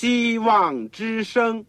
[0.00, 1.62] 希望之声。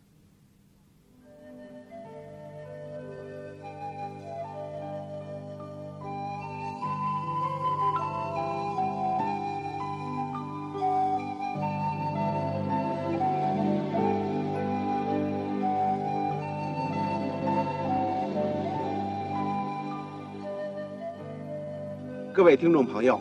[22.34, 23.20] 各位听众朋友，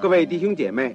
[0.00, 0.94] 各位弟兄姐妹，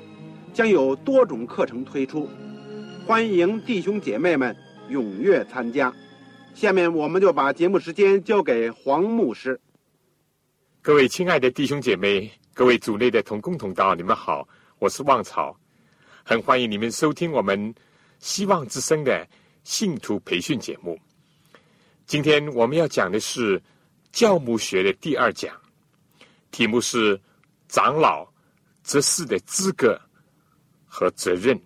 [0.53, 2.29] 将有多种课程推出，
[3.05, 4.55] 欢迎弟兄姐妹们
[4.89, 5.93] 踊跃参加。
[6.53, 9.59] 下面我们就把节目时间交给黄牧师。
[10.81, 14.45] 各位亲爱的弟兄姐妹，各位组内的同工同道，你们好，
[14.77, 15.55] 我是旺草，
[16.23, 17.73] 很欢迎你们收听我们
[18.19, 19.25] 希望之声的
[19.63, 20.99] 信徒培训节目。
[22.05, 23.61] 今天我们要讲的是
[24.11, 25.55] 教牧学的第二讲。
[26.51, 27.17] 题目是
[27.69, 28.27] 长老
[28.83, 29.97] 执事的资格
[30.91, 31.57] 和责任。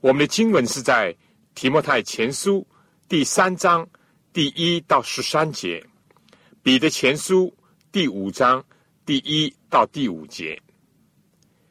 [0.00, 1.14] 我们的经文是在
[1.54, 2.66] 提摩太前书
[3.08, 3.86] 第三章
[4.32, 5.84] 第一到十三节，
[6.62, 7.54] 彼得前书
[7.92, 8.64] 第五章
[9.04, 10.58] 第一到第五节。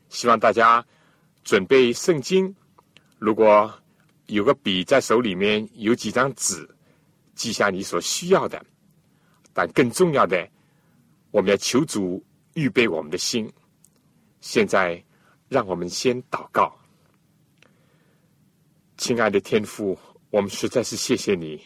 [0.10, 0.86] 希望大家
[1.44, 2.56] 准备圣经，
[3.18, 3.74] 如果
[4.28, 6.70] 有个笔在手里面，有几张纸，
[7.34, 8.64] 记下你所需要的。
[9.52, 10.48] 但更重要的。
[11.32, 13.52] 我们要求主预备我们的心。
[14.40, 15.04] 现在，
[15.48, 16.76] 让我们先祷告。
[18.98, 19.98] 亲爱的天父，
[20.30, 21.62] 我们实在是谢谢你，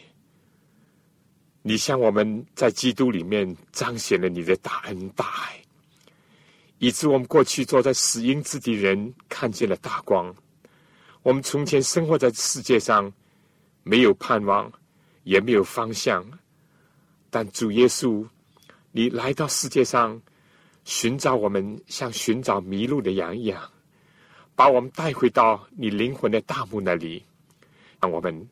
[1.62, 5.62] 你向我们在基督里面彰显了你的大恩大爱，
[6.78, 10.34] 以致我们过去坐在死荫之地人看见了大光。
[11.22, 13.12] 我们从前生活在世界上，
[13.82, 14.72] 没有盼望，
[15.22, 16.26] 也没有方向，
[17.30, 18.26] 但主耶稣。
[18.92, 20.20] 你来到世界上，
[20.84, 23.70] 寻找我们，像寻找迷路的羊一样，
[24.54, 27.24] 把我们带回到你灵魂的大墓那里。
[28.00, 28.48] 让我们，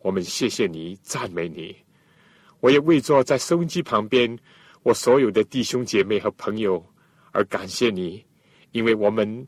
[0.00, 1.76] 我们谢谢你，赞美你。
[2.60, 4.38] 我也为坐在收音机旁边
[4.82, 6.84] 我所有的弟兄姐妹和朋友
[7.32, 8.24] 而感谢你，
[8.72, 9.46] 因为我们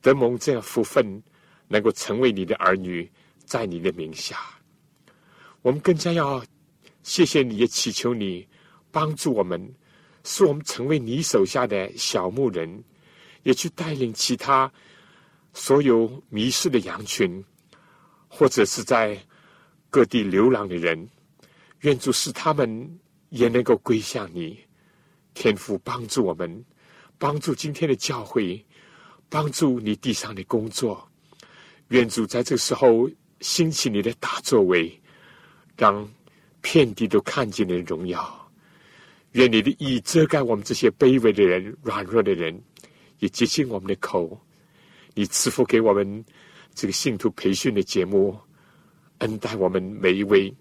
[0.00, 1.22] 得蒙这样福分，
[1.68, 3.08] 能够成为你的儿女，
[3.44, 4.38] 在你的名下。
[5.62, 6.42] 我们更加要
[7.02, 8.48] 谢谢你，也祈求你。
[8.90, 9.74] 帮助我们，
[10.28, 12.82] 使我们成为你手下的小牧人，
[13.44, 14.70] 也去带领其他
[15.54, 17.42] 所有迷失的羊群，
[18.26, 19.16] 或者是在
[19.88, 21.08] 各地流浪的人。
[21.82, 22.98] 愿主使他们
[23.28, 24.58] 也能够归向你，
[25.32, 26.64] 天父帮助我们，
[27.18, 28.66] 帮助今天的教会，
[29.28, 31.08] 帮助你地上的工作。
[31.90, 33.08] 愿主在这时候
[33.40, 35.00] 兴起你的大作为，
[35.76, 36.10] 让
[36.60, 38.35] 遍地都看见你的荣耀。
[39.32, 42.58] 愿你的意遮盖我们这些卑微的人、软弱的人，
[43.18, 44.40] 也接近我们的口。
[45.14, 46.24] 你赐福给我们
[46.74, 48.38] 这个信徒培训的节目，
[49.18, 50.54] 恩待我们每一位。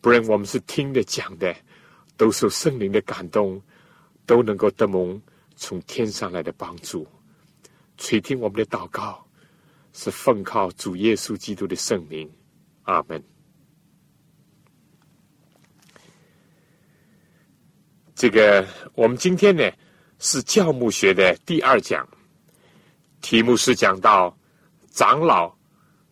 [0.00, 1.54] 不论我们是听的、讲的，
[2.16, 3.62] 都受圣灵的感动，
[4.26, 5.20] 都能够得蒙
[5.56, 7.06] 从天上来的帮助。
[7.98, 9.24] 垂听我们的祷告，
[9.92, 12.28] 是奉靠主耶稣基督的圣名。
[12.82, 13.31] 阿门。
[18.22, 19.68] 这个，我们今天呢
[20.20, 22.08] 是教牧学的第二讲，
[23.20, 24.38] 题目是讲到
[24.92, 25.52] 长老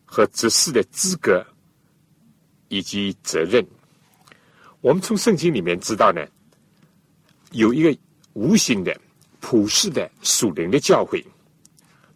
[0.05, 1.47] 和执事的资格
[2.67, 3.65] 以及责任。
[4.81, 6.27] 我们从圣经里面知道呢，
[7.53, 7.97] 有一个
[8.33, 9.01] 无形的、
[9.39, 11.25] 普世的属灵的教会，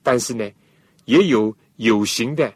[0.03, 0.51] 但是呢，
[1.05, 2.53] 也有有形的、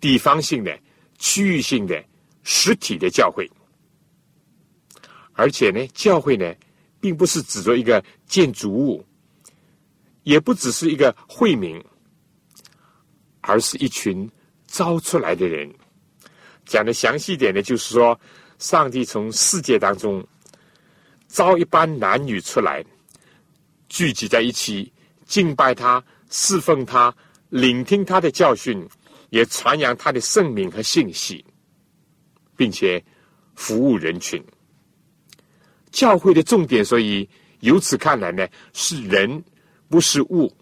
[0.00, 0.76] 地方性的、
[1.20, 2.04] 区域性的、
[2.42, 3.48] 实体的教会。
[5.34, 6.52] 而且呢，教会呢，
[7.04, 9.04] 并不是指着一个建筑物，
[10.22, 11.78] 也不只是一个惠民，
[13.42, 14.26] 而是一群
[14.66, 15.70] 招出来的人。
[16.64, 18.18] 讲的详细一点呢，就是说，
[18.58, 20.26] 上帝从世界当中
[21.28, 22.82] 招一班男女出来，
[23.90, 24.90] 聚集在一起，
[25.26, 27.14] 敬拜他，侍奉他，
[27.50, 28.82] 聆听他的教训，
[29.28, 31.44] 也传扬他的圣名和信息，
[32.56, 33.04] 并且
[33.54, 34.42] 服务人群。
[35.94, 37.26] 教会的重点，所以
[37.60, 39.42] 由此看来呢，是人，
[39.88, 40.52] 不是物。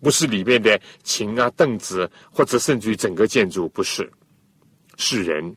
[0.00, 4.12] 不是里面的琴啊、凳子，或者甚至于整个建筑，不是，
[4.98, 5.56] 是人。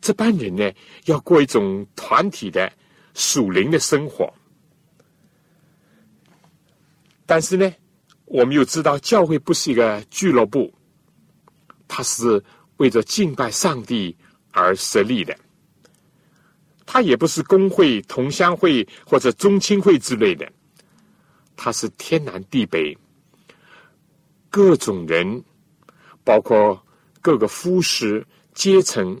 [0.00, 0.72] 这班人呢，
[1.06, 2.72] 要过一种团体的
[3.14, 4.32] 属灵的生活。
[7.26, 7.74] 但是呢，
[8.24, 10.72] 我们又知道，教会不是一个俱乐部，
[11.88, 12.42] 它是
[12.76, 14.16] 为着敬拜上帝
[14.52, 15.36] 而设立的。
[16.90, 20.50] 它也不是工会、同乡会或者宗亲会之类的，
[21.54, 22.96] 它是天南地北
[24.48, 25.44] 各种人，
[26.24, 26.82] 包括
[27.20, 28.24] 各个肤色、
[28.54, 29.20] 阶层，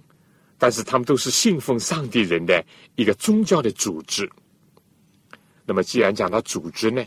[0.56, 4.26] 但是他们都是信奉上帝人的一个宗教的组织。
[5.66, 7.04] 那么，既然讲到组织呢，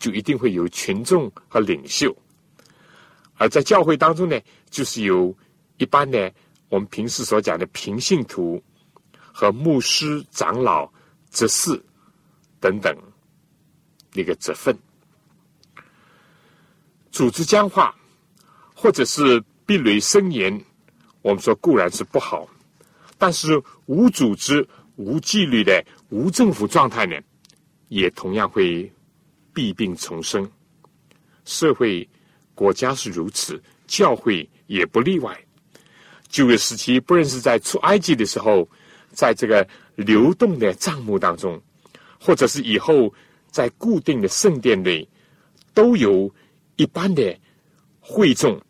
[0.00, 2.12] 就一定会有群众和领袖，
[3.34, 4.36] 而在教会当中呢，
[4.68, 5.32] 就是有
[5.76, 6.34] 一般的
[6.68, 8.60] 我们平时所讲的平信徒。
[9.32, 10.88] 和牧师、长老、
[11.30, 11.82] 执事
[12.60, 12.94] 等等
[14.12, 14.76] 那个职分，
[17.10, 17.94] 组织僵化
[18.74, 20.62] 或者是壁垒森严，
[21.22, 22.46] 我们说固然是不好，
[23.16, 27.16] 但是无组织、无纪律的无政府状态呢，
[27.88, 28.92] 也同样会
[29.54, 30.48] 弊病丛生。
[31.46, 32.06] 社会、
[32.54, 35.36] 国家是如此，教会也不例外。
[36.28, 38.68] 旧约时期，不论是在出埃及的时候。
[39.12, 41.60] 在这个流动的账目当中，
[42.18, 43.12] 或者是以后
[43.50, 45.06] 在固定的圣殿内，
[45.74, 46.32] 都有
[46.76, 47.38] 一般的
[48.00, 48.60] 会众，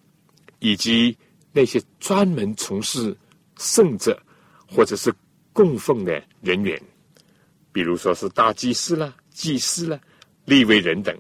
[0.59, 1.17] 以及
[1.53, 3.17] 那些专门从事
[3.59, 4.21] 圣者
[4.67, 5.13] 或者是
[5.53, 6.81] 供奉的人员，
[7.73, 10.01] 比如说是大祭司了、祭司了、
[10.45, 11.17] 立位人等。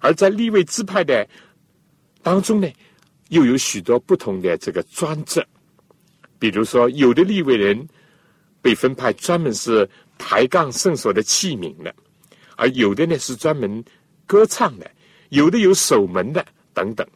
[0.00, 1.26] 而在立位支派的
[2.22, 2.68] 当中呢，
[3.28, 5.44] 又有许多不同的这个专职。
[6.50, 7.88] 比如说，有的立位人
[8.60, 9.88] 被分派专门是
[10.18, 11.94] 抬杠圣所的器皿的，
[12.56, 13.82] 而有的呢是专门
[14.26, 14.90] 歌唱的，
[15.30, 16.44] 有的有守门的
[16.74, 17.08] 等等。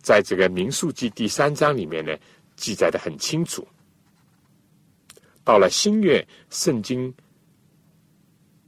[0.00, 2.16] 在这个民数记第三章里面呢，
[2.54, 3.66] 记载的很清楚。
[5.42, 7.12] 到了新月圣经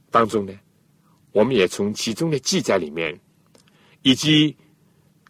[0.09, 0.53] 当中呢，
[1.31, 3.17] 我们也从其中的记载里面，
[4.01, 4.53] 以及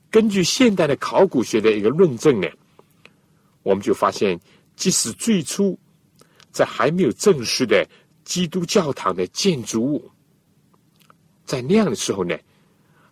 [0.10, 2.48] 根据现代的考古学的一个论证呢。
[3.63, 4.40] 我们就发现，
[4.75, 5.78] 即使最初
[6.52, 7.88] 在还没有正式的
[8.24, 10.12] 基督教堂的建筑物，
[11.46, 12.38] 在那样的时候呢，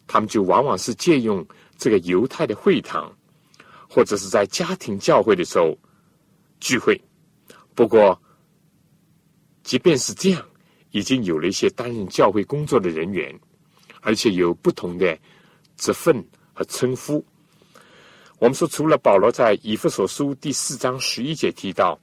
[0.07, 1.45] 他们就往往是借用
[1.77, 3.15] 这个犹太的会堂，
[3.89, 5.77] 或者是在家庭教会的时候
[6.59, 6.99] 聚会。
[7.75, 8.19] 不过，
[9.63, 10.45] 即便是这样，
[10.91, 13.39] 已经有了一些担任教会工作的人员，
[14.01, 15.17] 而且有不同的
[15.77, 17.23] 职分和称呼。
[18.39, 21.99] 我们说，除了保罗在以弗所书第四章十一节提到，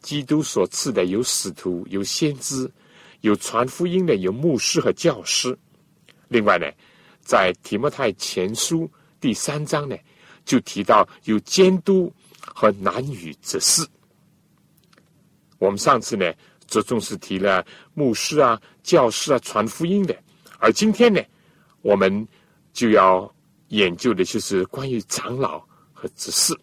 [0.00, 2.70] 基督所赐的有使徒、有先知、
[3.22, 5.58] 有传福音的、有牧师和教师。
[6.28, 6.70] 另外呢，
[7.20, 8.88] 在提摩太前书
[9.20, 9.96] 第三章呢，
[10.44, 13.84] 就提到有监督和男女之事。
[15.58, 16.32] 我们上次呢，
[16.68, 20.16] 着重是提了牧师啊、教师啊、传福音的，
[20.60, 21.20] 而今天呢，
[21.82, 22.24] 我们
[22.72, 23.28] 就要。
[23.70, 25.58] 研究的就是关于长老
[25.92, 26.56] 和执事。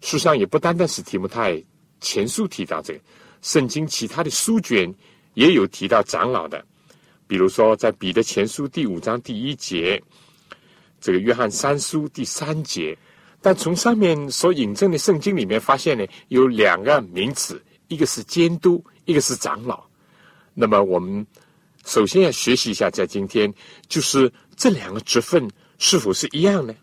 [0.00, 1.62] 书上也不单单是提摩太
[2.00, 3.00] 前书提到这个，
[3.40, 4.94] 圣经其他的书卷
[5.32, 6.64] 也有提到长老的。
[7.26, 10.02] 比如说，在彼得前书第五章第一节，
[11.00, 12.96] 这个约翰三书第三节。
[13.40, 19.82] 但从上面所引证的圣经里面发现呢，有两个名词，一个是监督，一个是长老。
[20.52, 21.26] 那么我们
[21.86, 23.52] 首先要学习一下，在今天
[23.88, 25.50] 就是这两个职分。
[25.86, 26.74] 是否是一样呢？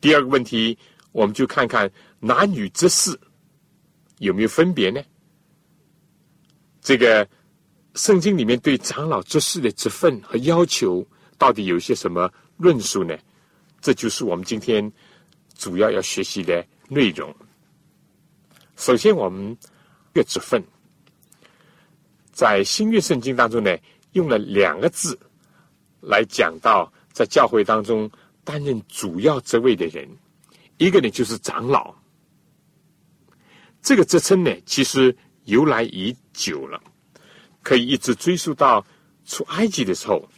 [0.00, 0.78] 第二个问题，
[1.12, 3.20] 我们就看看男女之事
[4.16, 4.98] 有没有分别呢？
[6.80, 7.28] 这个
[7.94, 11.06] 圣经里面对长老之事的职分和要求，
[11.36, 13.14] 到底有些什么论述呢？
[13.82, 14.90] 这就是我们今天
[15.58, 17.30] 主要要学习的内容。
[18.76, 19.54] 首先，我们
[20.14, 20.64] 个职分
[22.32, 23.76] 在新约圣经当中呢，
[24.12, 25.18] 用了两个字
[26.00, 26.90] 来讲到。
[27.12, 28.10] 在教会当中
[28.42, 30.08] 担任主要职位的人，
[30.78, 31.94] 一个呢就是长老。
[33.82, 35.14] 这个职称呢，其实
[35.44, 36.82] 由来已久了，
[37.62, 38.84] 可以一直追溯到
[39.24, 40.28] 出埃及的时候。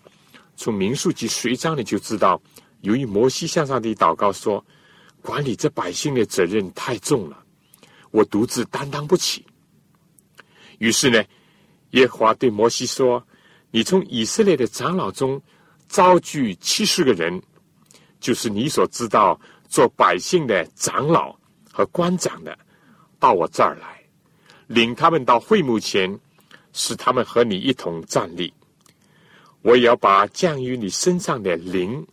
[0.56, 2.40] 从民数记随章呢就知道，
[2.82, 4.64] 由于摩西向上帝祷告说，
[5.20, 7.44] 管理这百姓的责任太重了，
[8.10, 9.44] 我独自担当不起。
[10.78, 11.24] 于是呢，
[11.90, 13.26] 耶和华对摩西说
[13.72, 15.40] ：“你从以色列的长老中。”
[15.94, 17.40] 召聚七十个人，
[18.18, 21.32] 就是你所知道做百姓的长老
[21.72, 22.58] 和官长的，
[23.20, 24.02] 到我这儿来，
[24.66, 26.18] 领他们到会幕前，
[26.72, 28.52] 使他们和你一同站立。
[29.62, 32.04] 我也要把降于你身上的灵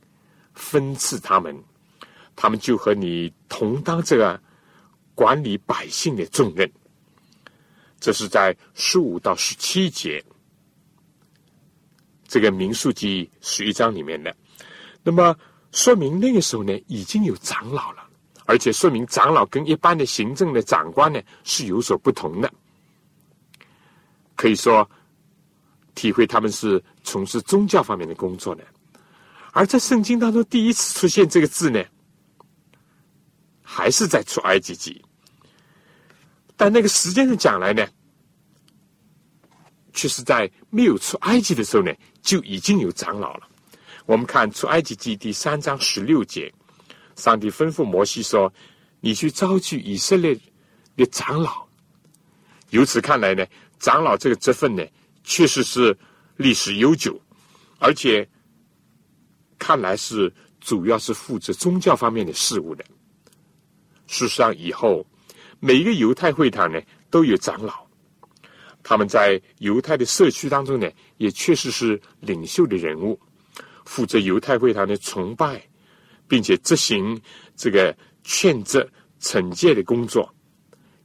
[0.53, 1.59] 分赐他们，
[2.35, 4.39] 他们就和你同当这个
[5.15, 6.71] 管理百姓的重任。
[7.99, 10.23] 这是在十五到十七节
[12.31, 14.33] 这个民数记十一章里面的。
[15.03, 15.35] 那么
[15.73, 18.07] 说明那个时候呢，已经有长老了，
[18.45, 22.49] 而且说明长老跟一般的行政的长官呢是有所不同的。
[24.37, 24.89] 可以说，
[25.93, 28.63] 体会他们是从事宗教方面的工作的。
[29.51, 31.83] 而在圣经当中第一次出现这个字呢，
[33.61, 35.03] 还是在出埃及记。
[36.55, 37.85] 但那个时间上讲来呢，
[39.91, 43.47] 却是在没有出埃及的时候呢，就已经有长老了。
[44.05, 46.53] 我们看出埃及记第三章十六节，
[47.15, 48.51] 上帝吩咐摩西说
[48.99, 50.37] ：“你去召集以色列
[50.95, 51.65] 的长老。”
[52.71, 53.45] 由此看来呢，
[53.79, 54.83] 长老这个职分呢，
[55.23, 55.97] 确实是
[56.37, 57.19] 历史悠久，
[57.79, 58.27] 而且
[59.59, 62.83] 看来是主要是负责宗教方面的事务的。
[64.07, 65.05] 事实上，以后。
[65.63, 67.85] 每一个犹太会堂呢，都有长老，
[68.83, 73.19] 他们在犹太的社区当中呢，也确实是领袖的人物，
[73.85, 75.61] 负责犹太会堂的崇拜，
[76.27, 77.19] 并且执行
[77.55, 78.87] 这个劝责、
[79.19, 80.33] 惩戒的工作，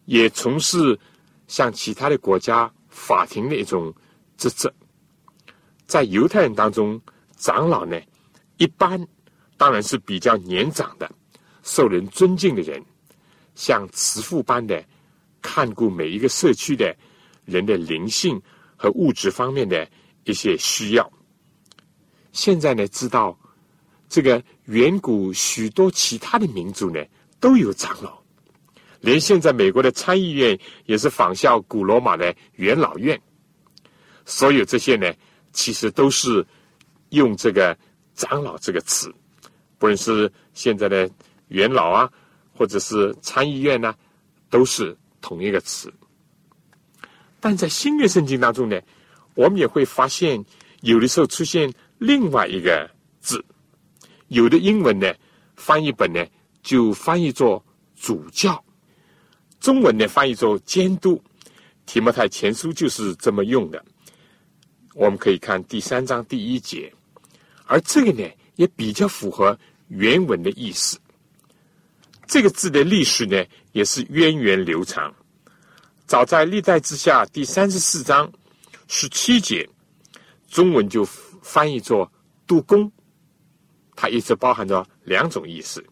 [0.04, 0.98] 也从事
[1.48, 3.94] 像其他的国家法庭的一种
[4.36, 4.72] 职责。
[5.86, 7.00] 在犹太人当中，
[7.36, 8.00] 长老呢，
[8.56, 9.06] 一般
[9.56, 11.10] 当然是比较年长的，
[11.62, 12.82] 受人尊敬的人。
[13.54, 14.84] 像慈父般的
[15.40, 16.94] 看顾每一个社区的
[17.46, 18.38] 人的灵性
[18.76, 19.88] 和物质方面的
[20.24, 21.10] 一些需要。
[22.32, 23.38] 现在呢，知道
[24.10, 27.02] 这个远古许多其他的民族呢
[27.40, 28.22] 都有长老，
[29.00, 33.18] 连现在美国的参议院也是仿效古罗马的元老院。
[34.26, 35.10] 所有这些呢，
[35.54, 36.46] 其实都是
[37.08, 37.74] 用这个
[38.14, 39.10] “长老”这个词，
[39.78, 41.08] 不论是现在的
[41.48, 42.12] 元老啊。
[42.58, 43.94] 或者是参议院呢，
[44.48, 45.92] 都是同一个词。
[47.46, 48.76] 但在新约圣经当中呢，
[49.36, 50.44] 我们也会发现，
[50.80, 53.40] 有的时候出现另外一个字，
[54.26, 55.14] 有的英文呢
[55.54, 56.26] 翻译本呢
[56.64, 58.64] 就翻译作主教，
[59.60, 61.22] 中文呢翻译作监督。
[61.84, 63.80] 提摩太前书就是这么用的。
[64.94, 66.92] 我们可以看第三章第一节，
[67.66, 70.98] 而这个呢也比较符合原文的意思。
[72.26, 75.14] 这个字的历史呢，也是源远流长。
[76.06, 78.32] 早在历代之下第三十四章
[78.86, 79.68] 十七节，
[80.48, 81.04] 中文就
[81.42, 82.10] 翻译作
[82.46, 82.90] “督工”，
[83.96, 85.84] 它一直包含着两种意思。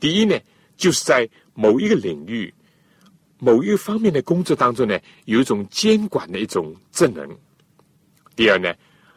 [0.00, 0.38] 第一呢，
[0.78, 2.52] 就是在某一个领域、
[3.38, 7.28] 某一方面的工作当中呢，有一种监管的一种职能；
[8.34, 8.74] 第二呢，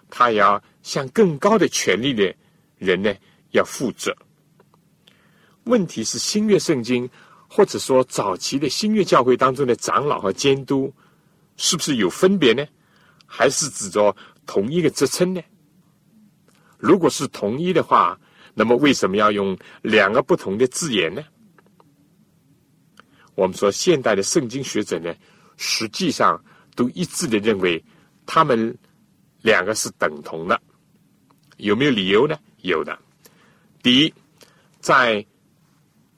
[0.10, 2.36] 他要向更高的权力的
[2.78, 3.16] 人呢
[3.52, 4.14] 要负责。
[5.64, 7.10] 问题是新约圣经，
[7.56, 10.92] 或者说早期的新约教会当中的长老和监督，
[11.56, 12.66] 是不是有分别呢？
[13.28, 14.16] 还是指着
[14.48, 15.42] 同一个职称呢？
[16.80, 18.20] 如果是同一的话，
[18.56, 21.24] 那么为什么要用两个不同的字眼呢？
[23.36, 25.14] 我们说现代的圣经学者呢，
[25.56, 26.44] 实际上
[26.76, 27.84] 都一致的认为
[28.26, 28.76] 他们
[29.44, 30.60] 两个是等同的。
[31.58, 32.36] 有没有理由呢？
[32.64, 32.98] 有的。
[33.84, 34.12] 第一，
[34.80, 35.24] 在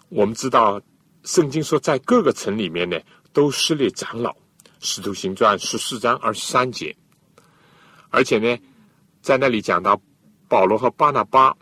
[0.07, 0.81] 我们知道，
[1.25, 2.97] 圣经说在各个城里面呢，
[3.33, 4.31] 都设立长老，
[4.79, 6.95] 《使徒行传》十四章二十三节。
[8.11, 8.57] 而且呢，
[9.21, 9.99] 在那里讲到
[10.47, 11.53] 保罗和巴拿巴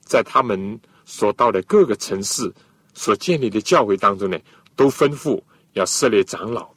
[0.00, 2.54] 在他们所到的各个城市
[2.92, 4.38] 所建立的教会当中呢，
[4.76, 6.70] 都吩咐要设立长老，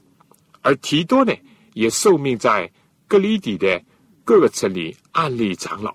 [0.61, 1.33] 而提多呢，
[1.73, 2.71] 也受命在
[3.09, 3.83] 格里底的
[4.23, 5.93] 各个城里安立长老。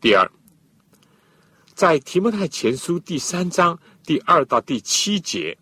[0.00, 0.30] 第二。
[1.72, 3.78] 在提摩太前书第三章
[4.10, 5.56] 第二到第七节，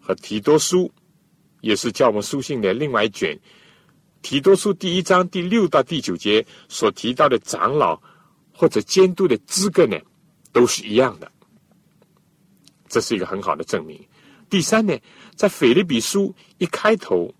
[0.00, 0.90] 和提多书
[1.60, 3.38] 也是教我们书信的另外一卷。
[4.22, 8.00] 提多书第一章第六到第九节所提到的长老
[8.54, 10.00] 或者监督的资格呢，
[10.50, 11.30] 都是一样的。
[12.88, 14.02] 这是一个很好的证明。
[14.48, 14.98] 第三呢，
[15.36, 17.34] 在腓立比书一开头，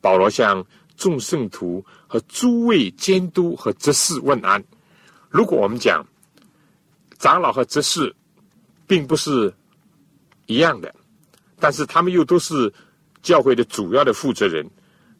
[0.00, 4.64] 保罗向众圣徒和诸位监督和执事问安。
[5.30, 6.04] 如果我们讲。
[7.20, 8.12] 长老和执事
[8.92, 9.50] 并不是
[10.44, 10.94] 一样的，
[11.58, 12.70] 但是他们又都是
[13.22, 14.68] 教会的主要的负责人。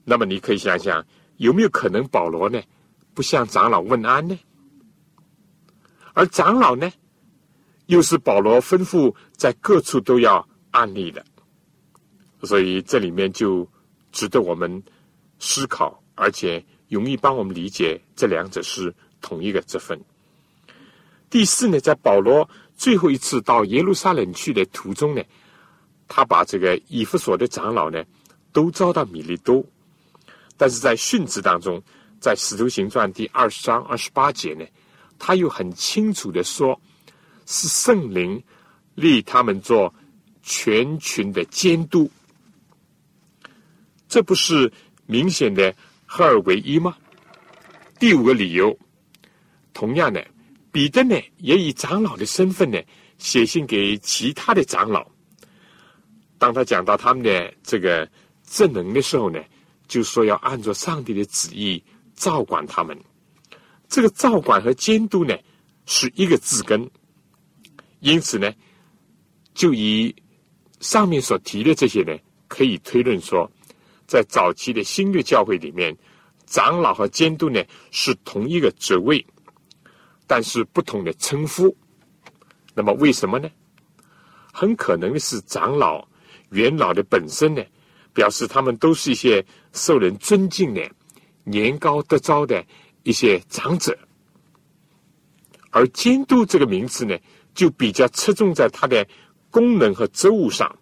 [0.05, 1.02] 那么你可以想想，
[1.38, 2.61] 有没有可能保罗呢
[3.14, 4.38] 不向长老问安呢？
[6.12, 6.93] 而长老呢，
[7.87, 11.25] 又是保罗吩咐在各处都要安利的。
[12.43, 13.67] 所以这里面就
[14.11, 14.83] 值得我们
[15.38, 19.99] 思考，而且容易帮我们理解这两者是同一个职分。
[21.31, 25.23] 第四呢，在保罗最后一次到耶路撒冷去的途中呢，
[26.09, 28.05] 他把这个以弗所的长老呢
[28.52, 29.64] 都招到米利都，
[30.57, 31.83] 但是在训词当中，
[32.21, 34.64] 在使徒行传第二十章二十八节呢，
[35.19, 36.81] 他又很清楚的说，
[37.47, 38.43] 是圣灵
[38.95, 39.95] 立他们做
[40.43, 42.11] 全群的监督，
[44.09, 44.73] 这不是
[45.07, 45.75] 明显的
[46.05, 46.97] 合二为一吗？
[47.99, 48.76] 第五个理由，
[49.73, 50.26] 同样的。
[50.73, 52.81] 彼得呢，也以长老的身份呢，
[53.19, 55.07] 写信给其他的长老。
[56.38, 58.11] 当他讲到他们的这个
[58.43, 59.38] 正能的时候呢，
[59.87, 61.85] 就说要按照上帝的旨意
[62.17, 62.99] 照管他们。
[63.87, 65.37] 这个照管和监督呢，
[65.85, 66.91] 是一个字根。
[68.00, 68.50] 因此呢，
[69.52, 70.12] 就以
[70.81, 72.17] 上面所提的这些呢，
[72.49, 73.49] 可以推论说，
[74.07, 75.95] 在早期的新约教会里面，
[76.47, 79.25] 长老和监督呢，是同一个职位。
[80.26, 81.76] 但是不同的称呼，
[82.75, 83.49] 那么为什么呢？
[84.52, 86.07] 很可能是长老、
[86.50, 87.62] 元老的本身呢，
[88.12, 90.91] 表示他们都是一些受人尊敬的、
[91.45, 92.64] 年高德昭的
[93.02, 93.99] 一些长者，
[95.71, 97.19] 而监督这个名词呢，
[97.55, 99.07] 就比较侧重在它的
[99.50, 100.79] 功能和职务上，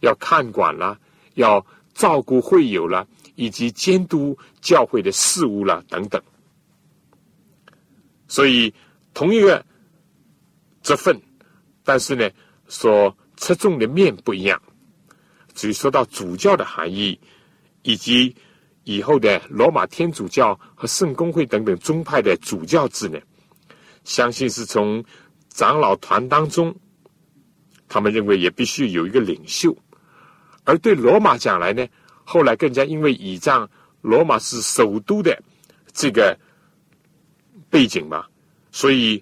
[0.00, 0.98] 要看管了，
[1.34, 6.22] 要照顾会友了，以及监督教会的事务了等等，
[8.34, 8.74] 所以。
[9.16, 9.64] 同一个
[10.82, 11.16] 职分，
[11.84, 12.28] 但是呢，
[12.66, 14.60] 所侧重的面不一样。
[15.54, 17.16] 至于说到主教的含义，
[17.82, 18.34] 以及
[18.82, 23.20] 以后的罗马天主教和圣公会等等宗派的主教制呢，
[24.02, 25.04] 相信是从
[25.48, 26.74] 长老团当中，
[27.88, 29.72] 他们认为也必须有一个领袖。
[30.64, 31.86] 而对罗马讲来呢，
[32.24, 35.40] 后来更加因为倚仗罗马是首都的
[35.92, 36.36] 这个
[37.74, 38.24] 背景嘛。
[38.70, 39.20] 所以，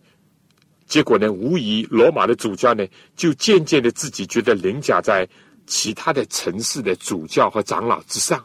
[0.84, 5.26] 结果呢，无疑罗马的主教呢，就渐渐的自己觉得凌驾在
[5.66, 8.44] 其他的城市的主教和长老之上，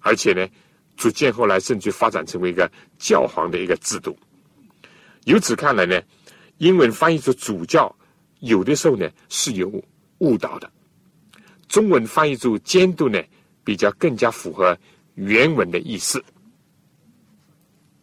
[0.00, 0.46] 而且呢，
[0.94, 4.14] 逐渐后来甚至发展成为一个教皇的一个制度。
[5.24, 6.02] 由此看来呢，
[6.58, 7.94] 英文翻译出主教，
[8.40, 9.72] 有的时候呢是有
[10.18, 10.68] 误导的；
[11.66, 13.22] 中文翻译出监督呢，
[13.64, 14.76] 比较更加符合
[15.14, 16.22] 原文的意思。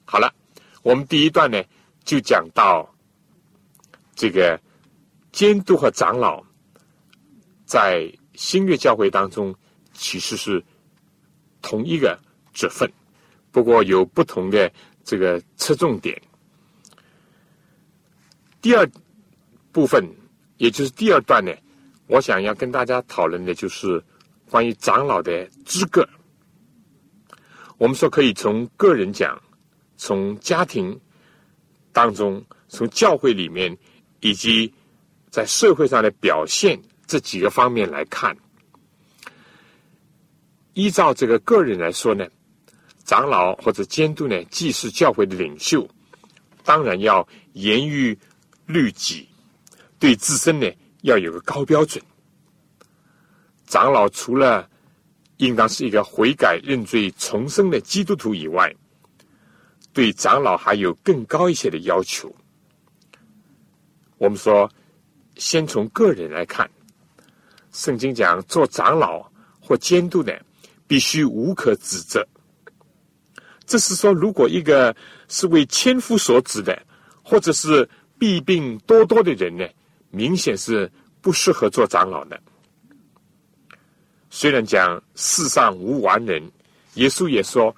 [0.03, 0.33] 好了，
[0.85, 1.59] 我们第一段呢。
[2.05, 2.87] 就讲到
[4.13, 4.61] 这个
[5.31, 6.45] 监督和长老
[7.65, 9.55] 在新月教会当中
[9.91, 10.63] 其实是
[11.63, 12.15] 同一个
[12.53, 12.87] 职分，
[13.51, 14.71] 不过有不同的
[15.03, 16.21] 这个侧重点。
[18.61, 18.87] 第二
[19.71, 20.07] 部分，
[20.57, 21.51] 也就是第二段呢，
[22.05, 23.99] 我想要跟大家讨论的就是
[24.51, 26.07] 关于长老的资格。
[27.79, 29.41] 我们说可以从个人讲，
[29.97, 30.99] 从家庭。
[31.91, 33.77] 当中，从教会里面
[34.19, 34.73] 以及
[35.29, 36.77] 在社会上的表现
[37.07, 38.35] 这几个方面来看，
[40.73, 42.27] 依照这个个人来说呢，
[43.05, 45.87] 长老或者监督呢，既是教会的领袖，
[46.65, 48.19] 当然要严于
[48.65, 49.29] 律己，
[49.97, 50.69] 对自身呢
[51.03, 52.03] 要有个高标准。
[53.67, 54.69] 长老除了
[55.37, 58.75] 应当是一个悔改认罪重生的基督徒以外，
[59.95, 62.35] 对长老还有更高一些的要求。
[64.17, 64.69] 我们说，
[65.37, 66.69] 先从个人来看，
[67.71, 69.25] 圣经讲做长老
[69.61, 70.37] 或监督的，
[70.85, 72.27] 必须无可指责。
[73.65, 74.93] 这是说，如果一个
[75.29, 76.77] 是为千夫所指的，
[77.23, 79.65] 或者是弊病多多的人呢，
[80.11, 82.37] 明显是不适合做长老的。
[84.29, 86.51] 虽然讲世上无完人，
[86.95, 87.73] 耶稣也说。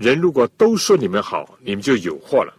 [0.00, 2.56] 人如果都说你们好，你们就有祸了。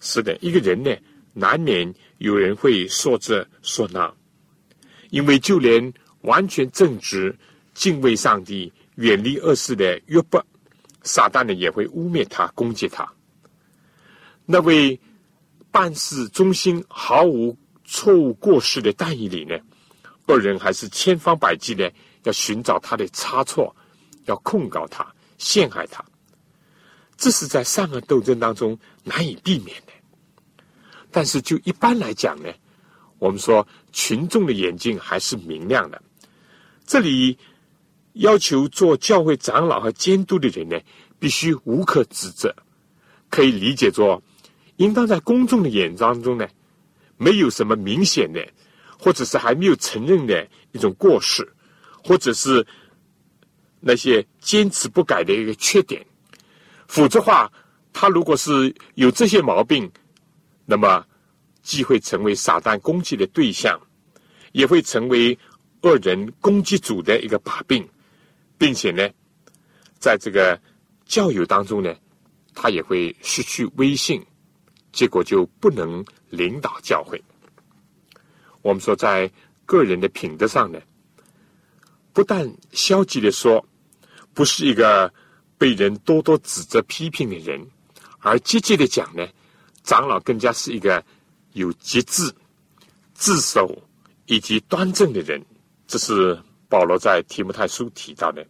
[0.00, 0.94] 是的，一个人呢，
[1.32, 4.12] 难免有人会说这说那，
[5.08, 7.34] 因为就连完全正直、
[7.72, 10.44] 敬畏上帝、远离恶事的约伯，
[11.04, 13.10] 撒旦呢也会污蔑他、攻击他。
[14.44, 15.00] 那位
[15.70, 19.58] 办事忠心、毫无错误过失的但以理呢，
[20.26, 21.90] 恶人还是千方百计的
[22.24, 23.74] 要寻找他的差错，
[24.26, 26.04] 要控告他、陷害他。
[27.16, 29.92] 这是在善恶斗争当中难以避免的，
[31.10, 32.52] 但是就一般来讲呢，
[33.18, 36.02] 我们说群众的眼睛还是明亮的。
[36.84, 37.38] 这里
[38.12, 40.78] 要求做教会长老和监督的人呢，
[41.18, 42.54] 必须无可指责，
[43.30, 44.22] 可以理解作，
[44.76, 46.46] 应当在公众的眼当中呢，
[47.16, 48.46] 没有什么明显的，
[48.98, 51.50] 或者是还没有承认的一种过失，
[52.04, 52.66] 或者是
[53.80, 56.06] 那些坚持不改的一个缺点。
[56.88, 57.50] 否则话，
[57.92, 59.90] 他如果是有这些毛病，
[60.64, 61.04] 那么
[61.62, 63.78] 既会成为撒旦攻击的对象，
[64.52, 65.36] 也会成为
[65.82, 67.86] 恶人攻击主的一个把柄，
[68.56, 69.08] 并且呢，
[69.98, 70.60] 在这个
[71.04, 71.94] 教友当中呢，
[72.54, 74.24] 他也会失去威信，
[74.92, 77.20] 结果就不能领导教会。
[78.62, 79.30] 我们说，在
[79.64, 80.80] 个人的品德上呢，
[82.12, 83.66] 不但消极的说，
[84.32, 85.12] 不是一个。
[85.58, 87.66] 被人多多指责批评的人，
[88.18, 89.26] 而积极的讲呢，
[89.84, 91.02] 长老更加是一个
[91.54, 92.30] 有节制、
[93.14, 93.82] 自守
[94.26, 95.42] 以及端正的人。
[95.86, 96.38] 这是
[96.68, 98.46] 保罗在提摩太书提到的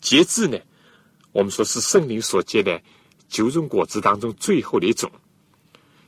[0.00, 0.58] 节制呢。
[1.32, 2.80] 我们说是圣灵所结的
[3.28, 5.10] 九种果子当中最后的一种。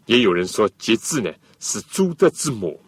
[0.07, 2.81] 也有人说节制呢是诸德之母。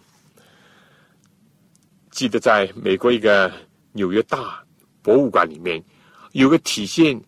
[2.10, 3.52] 记得在美国一个
[3.92, 4.64] 纽约大
[5.02, 5.84] 博物馆里面
[6.32, 7.22] 有个体现。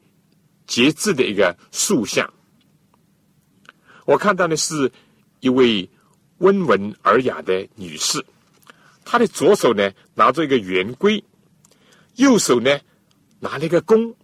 [0.67, 2.33] 节制的一个塑像，
[4.05, 4.91] 我看到的是
[5.41, 5.89] 一位
[6.39, 8.25] 温文尔雅的女士，
[9.05, 11.23] 她的左手呢拿着一个圆规，
[12.17, 12.79] 右手呢
[13.39, 14.15] 拿了一个弓，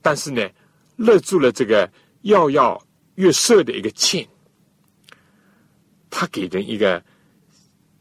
[0.00, 0.48] 但是呢
[0.96, 1.90] 勒住了这个
[2.22, 2.82] 跃跃
[3.16, 4.26] 欲射的一个箭。
[6.08, 7.04] 她给人一个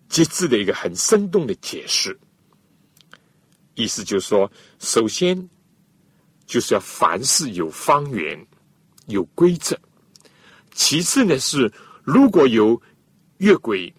[0.08, 2.18] 节制的一个很生动的解释，
[3.76, 4.50] 意思就是说，
[4.80, 5.50] 首先。
[6.52, 8.46] 就是要凡事有方圆，
[9.06, 9.80] 有规则。
[10.74, 11.72] 其次呢，是
[12.04, 12.80] 如果有
[13.38, 13.94] 越轨，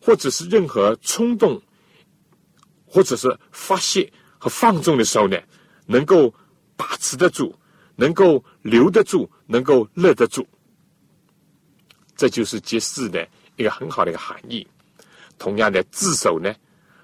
[0.00, 1.60] 或者是任何冲动，
[2.86, 5.38] 或者是发泄和放纵的时候呢，
[5.84, 6.32] 能够
[6.74, 7.54] 把持得住，
[7.96, 10.48] 能够留得住，能够勒得住。
[12.16, 14.66] 这就是节制的一个很好的一个含义。
[15.36, 16.54] 同样的，自守呢，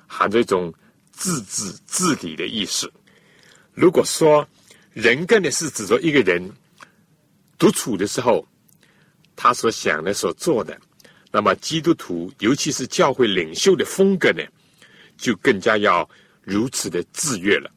[0.06, 0.72] 含着一种
[1.12, 2.90] 自治自理的意思。
[3.74, 4.48] 如果说，
[4.96, 6.50] 人格呢，是指着一个人
[7.58, 8.48] 独处的时候，
[9.36, 10.74] 他所想的、所做的。
[11.30, 14.42] 那么，基督徒，尤其是教会领袖的风格呢，
[15.18, 16.08] 就更加要
[16.40, 17.70] 如此的自悦了。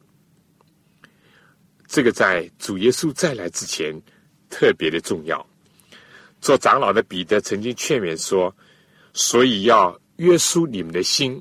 [1.86, 3.94] 这个在主耶稣再来之前
[4.48, 5.46] 特别的重要。
[6.40, 8.56] 做长老的彼得曾经劝勉说
[9.12, 11.38] ：“所以要约束你们的心，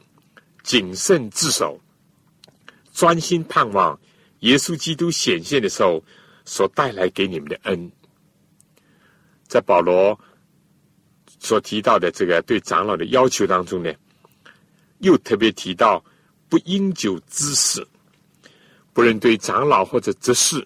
[0.62, 1.80] 谨慎自守，
[2.92, 3.98] 专心盼望。”
[4.40, 6.04] 耶稣基督显现的时候，
[6.46, 7.92] 所带来给你们的恩，
[9.48, 10.18] 在保罗
[11.40, 13.94] 所提到的这个对长老的要求当中呢，
[15.00, 16.04] 又特别提到
[16.48, 17.86] 不饮酒滋事，
[18.94, 20.66] 不论对长老或者执事，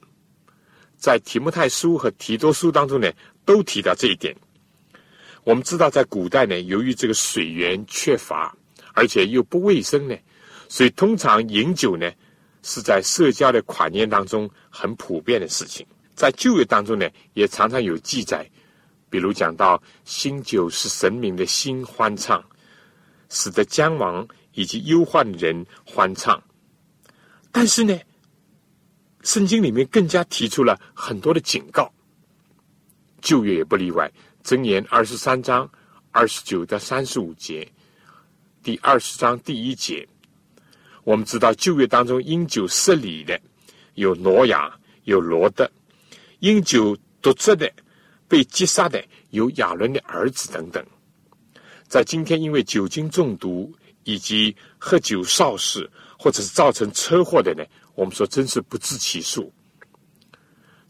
[0.96, 3.12] 在提摩太书和提多书当中呢，
[3.44, 4.36] 都提到这一点。
[5.44, 8.56] 我们知道，在古代呢，由于这个水源缺乏，
[8.94, 10.16] 而且又不卫生呢，
[10.70, 12.10] 所以通常饮酒呢。
[12.64, 18.50] 是在社交的款宴当中很普遍的事情，在旧约当中呢，也常常有记载，
[19.10, 22.44] 比如讲到新酒是神明的心欢唱，
[23.30, 26.42] 使得将亡以及忧患人欢唱。
[27.52, 28.00] 但是呢，
[29.22, 31.94] 圣经里面更加提出了很多的警告，
[33.22, 34.12] 旧约也不例外。
[34.44, 35.70] 箴言二十三章
[36.12, 37.70] 二十九到三十五节，
[38.64, 40.08] 第二十章第一节。
[41.04, 43.40] 我们知道旧约当中因酒失礼的
[43.96, 45.66] 有挪亚，有罗德；
[46.40, 47.72] 因酒夺职的、
[48.28, 50.86] 被击杀的有亚伦的儿子等等。
[51.88, 53.72] 在今天，因为酒精中毒
[54.04, 57.64] 以及喝酒肇事，或者是造成车祸的呢，
[57.96, 59.54] 我们说真是不计其数。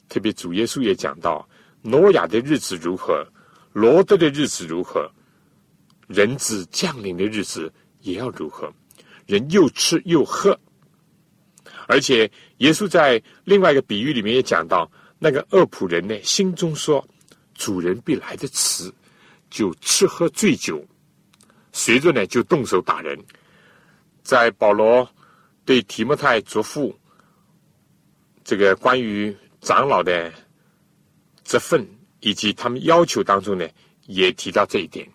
[0.07, 1.47] 特别主耶稣也讲到，
[1.81, 3.27] 挪亚的日子如何，
[3.73, 5.11] 罗德的日子如何，
[6.07, 8.71] 人子降临的日子也要如何。
[9.25, 10.59] 人又吃又喝，
[11.87, 17.05] 而且耶稣在另外一个比喻里面也讲到，那个恶仆人呢，心中说
[17.55, 18.91] ：“主人必来的迟，
[19.49, 20.85] 就吃喝醉酒，
[21.71, 23.17] 随着呢就动手打人。”
[24.23, 25.09] 在保罗
[25.63, 26.93] 对提摩太嘱咐
[28.43, 30.31] 这个关于长老的
[31.43, 31.87] 责份
[32.19, 33.65] 以及他们要求当中呢，
[34.05, 35.07] 也提到这一点。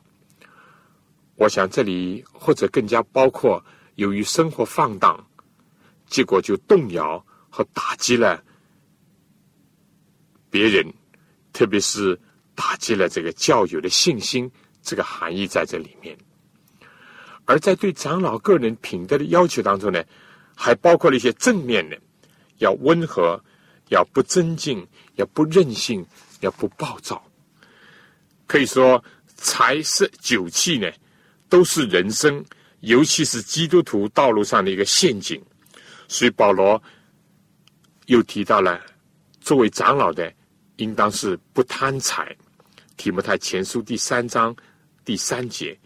[1.36, 3.62] 我想这里或者更加包括。
[3.98, 5.26] 由于生活放荡，
[6.06, 8.40] 结果就动摇和打击了
[10.48, 10.86] 别人，
[11.52, 12.18] 特别是
[12.54, 14.50] 打击了这个教友的信心。
[14.82, 16.16] 这个含义在这里面。
[17.44, 20.02] 而在对长老个人品德的要求当中呢，
[20.54, 22.00] 还包括了一些正面的：
[22.58, 23.42] 要温和，
[23.88, 26.06] 要不尊敬，要不任性，
[26.40, 27.20] 要不暴躁。
[28.46, 29.02] 可以说，
[29.34, 30.88] 财色酒气呢，
[31.48, 32.44] 都是人生。
[32.80, 35.42] 尤其是基督徒道路上的一个陷阱，
[36.06, 36.80] 所以保罗
[38.06, 38.80] 又提到了
[39.40, 40.32] 作为长老的，
[40.76, 42.36] 应当是不贪财。
[42.96, 44.54] 提摩太前书第三章
[45.04, 45.78] 第三节，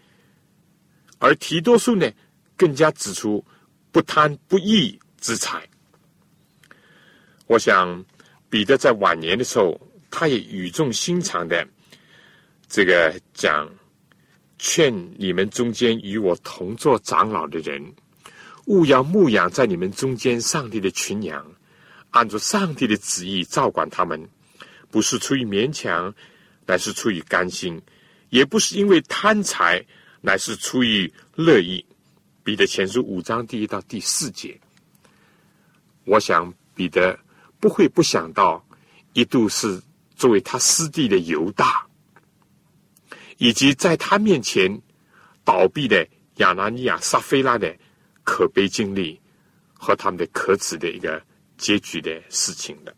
[1.18, 2.10] 而提多书呢，
[2.56, 3.44] 更加指出
[3.90, 5.62] 不贪不义之财。
[7.46, 8.02] 我想
[8.48, 9.78] 彼得在晚年的时候，
[10.10, 11.68] 他也语重心长的
[12.66, 13.68] 这个讲，
[14.64, 17.92] 劝你们中间与我同做长老的人，
[18.66, 21.44] 勿要牧养在你们中间上帝的群羊，
[22.10, 24.28] 按照上帝的旨意照管他们，
[24.88, 26.14] 不是出于勉强。
[26.64, 27.82] 乃是出于甘心，
[28.30, 29.84] 也不是因为贪财，
[30.20, 31.84] 乃是出于乐意。
[32.44, 34.56] 彼得前书五章第一到第四节，
[36.04, 37.18] 我想彼得
[37.58, 38.64] 不会不想到，
[39.12, 39.82] 一度是
[40.14, 41.84] 作为他师弟的犹大，
[43.38, 44.80] 以及在他面前
[45.44, 47.76] 倒闭的亚拿尼亚、撒菲拉的
[48.24, 49.20] 可悲经历
[49.74, 51.22] 和他们的可耻的一个
[51.56, 52.94] 结局的事情的，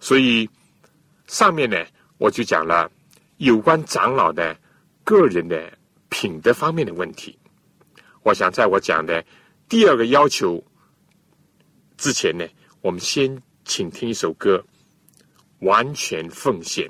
[0.00, 0.48] 所以。
[1.28, 1.82] 上面呢，
[2.18, 2.90] 我就讲了
[3.38, 4.54] 有关长老的
[5.02, 5.78] 个人的
[6.10, 7.38] 品德方面的问题。
[8.22, 9.24] 我想在我讲的
[9.66, 10.62] 第二个要求
[11.96, 12.46] 之前呢，
[12.82, 14.62] 我们先请听一首歌，
[15.66, 16.86] 《完全奉献》。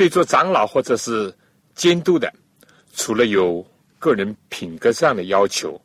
[0.00, 1.30] 对做长老或者是
[1.74, 2.32] 监督的，
[2.94, 3.62] 除了有
[3.98, 5.78] 个人品格上的要求，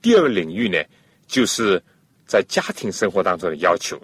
[0.00, 0.82] 第二个领域呢，
[1.26, 1.78] 就是
[2.26, 4.00] 在家庭生活当中的要求。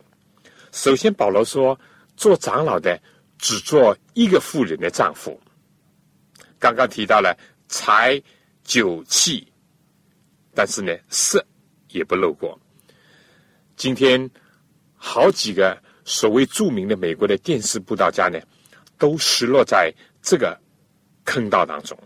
[0.70, 1.80] 首先，保罗说，
[2.14, 3.00] 做长老的
[3.38, 5.40] 只做一个妇人的丈夫。
[6.58, 7.34] 刚刚提到了
[7.68, 8.22] 财
[8.62, 9.50] 酒器，
[10.54, 11.42] 但是呢，色
[11.88, 12.61] 也不漏过。
[13.76, 14.30] 今天
[14.94, 18.38] 好几个所谓著名的美国的电视布道家呢。
[18.98, 20.61] 都失落在这个
[21.24, 21.96] 坑道当中。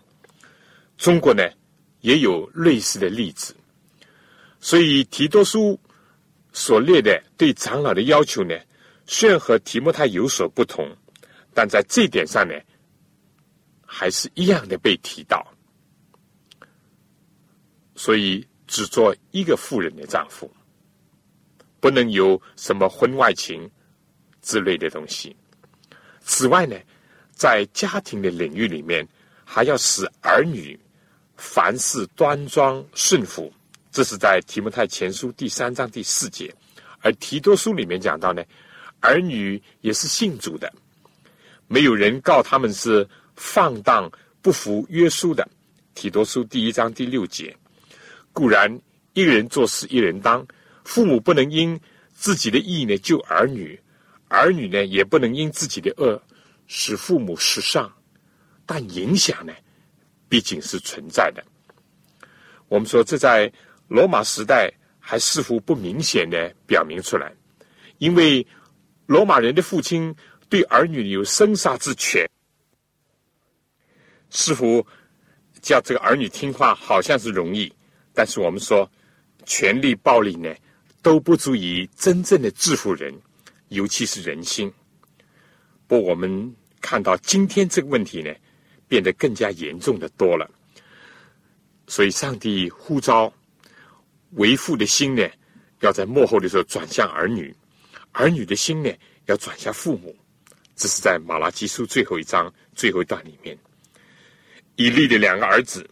[0.96, 1.42] 中国呢
[2.00, 3.56] 也有类似的例子，
[4.60, 5.78] 所以提多书
[6.52, 8.54] 所列的对长老的要求呢，
[9.06, 10.88] 虽然和提摩太有所不同，
[11.54, 12.54] 但在这点上呢，
[13.84, 15.44] 还是一样的被提到。
[17.94, 20.50] 所以只做一个妇人的丈夫，
[21.78, 23.70] 不能有什么婚外情
[24.40, 25.36] 之类的东西。
[26.24, 26.76] 此外呢，
[27.32, 29.06] 在家庭的领域里面，
[29.44, 30.78] 还要使儿女
[31.36, 33.52] 凡事端庄顺服。
[33.90, 36.54] 这是在提摩太前书第三章第四节，
[37.00, 38.42] 而提多书里面讲到呢，
[39.00, 40.72] 儿女也是信主的，
[41.68, 43.06] 没有人告他们是
[43.36, 45.46] 放荡不服约束的。
[45.94, 47.54] 提多书第一章第六节，
[48.32, 48.80] 固然
[49.12, 50.46] 一人做事一人当，
[50.84, 51.78] 父母不能因
[52.14, 53.78] 自己的义呢救儿女。
[54.32, 56.20] 儿女呢，也不能因自己的恶
[56.66, 57.92] 使父母失丧，
[58.64, 59.52] 但影响呢，
[60.28, 61.44] 毕竟是存在的。
[62.68, 63.52] 我们说，这在
[63.88, 67.30] 罗马时代还似乎不明显的表明出来，
[67.98, 68.46] 因为
[69.04, 70.14] 罗马人的父亲
[70.48, 72.26] 对儿女有生杀之权，
[74.30, 74.86] 似乎
[75.60, 77.70] 叫这个儿女听话好像是容易，
[78.14, 78.90] 但是我们说，
[79.44, 80.54] 权力暴力呢，
[81.02, 83.14] 都不足以真正的制服人，
[83.72, 84.72] 尤其是人心。
[85.86, 88.32] 不，我们看到今天这个问题呢，
[88.86, 90.50] 变得更加严重的多了。
[91.86, 93.32] 所以，上帝呼召
[94.32, 95.28] 为父的心呢，
[95.80, 97.52] 要在幕后的时候转向儿女；
[98.12, 98.90] 儿女的心呢，
[99.26, 100.14] 要转向父母。
[100.74, 103.56] 这是在马拉基书最后一章最后一段里面，
[104.76, 105.88] 以利的两个儿子，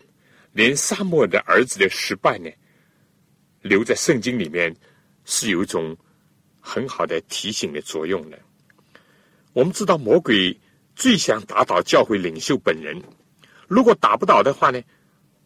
[0.52, 2.50] 连沙漠的儿子的失败呢，
[3.60, 4.74] 留在圣经里面，
[5.24, 5.96] 是有一种
[6.60, 8.36] 很好的提醒的作用呢。
[9.52, 10.56] 我们知道，魔鬼
[10.94, 13.02] 最想打倒教会领袖本人，
[13.66, 14.80] 如果打不倒的话呢，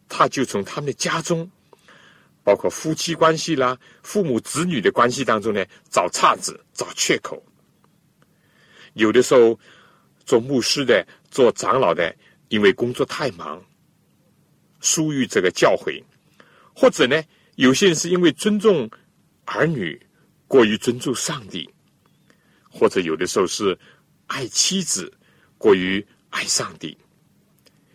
[0.07, 1.49] 他就从他们的家中，
[2.43, 7.43] 包括夫妻关系啦、父母子女的关系当中呢，找岔子、找缺口。
[8.93, 9.59] 有的时候，
[10.25, 12.15] 做牧师的、做长老的，
[12.49, 13.63] 因为工作太忙，
[14.79, 16.03] 疏于这个教诲；
[16.75, 17.23] 或者呢，
[17.55, 18.89] 有些人是因为尊重
[19.45, 19.99] 儿女，
[20.55, 21.69] 过于尊重上帝；
[22.69, 23.77] 或者有的时候是
[24.27, 25.11] 爱妻子，
[25.57, 26.97] 过于爱上帝；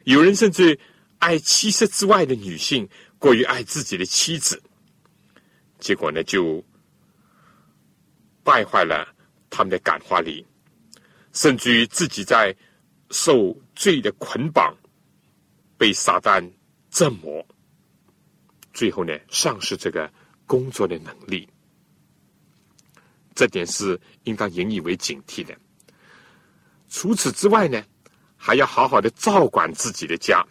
[0.05, 0.79] 有人甚至
[1.21, 2.87] 爱妻室之外的女性，
[3.19, 4.63] 过于爱自己的妻子，
[5.79, 6.63] 结果呢，就
[8.45, 9.09] 败坏了
[9.49, 10.47] 他们的感化力。
[11.33, 12.55] 甚至于自己在
[13.09, 14.77] 受罪的捆绑，
[15.79, 16.47] 被撒旦
[16.91, 17.43] 折磨，
[18.75, 20.13] 最后呢，丧失这个
[20.45, 21.49] 工作的能力。
[23.41, 25.57] 这点是应当引以为警惕的。
[26.91, 27.83] 除此之外呢，
[28.37, 30.45] 还要好好的照管自己的家。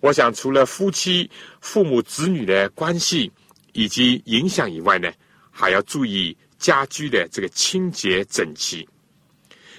[0.00, 3.30] 我想，除了夫妻、父母、子女的关系
[3.74, 5.08] 以及影响以外呢，
[5.52, 8.88] 还要注意家居的这个清洁整齐。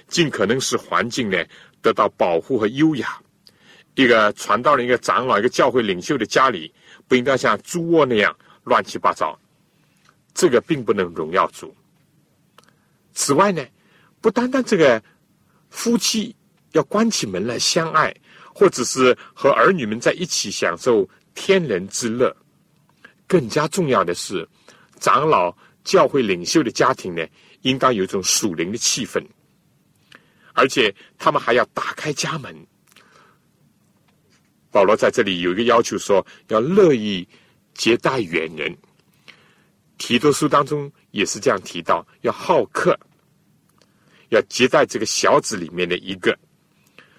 [0.08, 1.36] 尽可能使环境呢
[1.82, 3.20] 得到保护和优雅。
[3.94, 6.72] 一个传道人、一个长老、一个教会领袖的家里，
[7.06, 9.38] 不应该像猪窝那样乱七八糟。
[10.32, 11.76] 这个并不能荣耀主。
[13.14, 13.64] 此外呢，
[14.20, 15.02] 不单单这个
[15.70, 16.34] 夫妻
[16.72, 18.14] 要关起门来相爱，
[18.54, 22.34] 或者是和儿女们在一起享受天伦之乐，
[23.26, 24.48] 更加重要的是，
[25.00, 27.26] 长老、教会领袖的家庭呢，
[27.62, 29.24] 应当有一种属灵的气氛。
[30.54, 32.54] 而且他们还要打开家门。
[34.70, 37.26] 保罗在这里有一个要求，说要乐意
[37.74, 38.74] 接待远人。
[40.02, 42.98] 提多书当中也是这样提到，要好客，
[44.30, 46.36] 要接待这个小子里面的一个。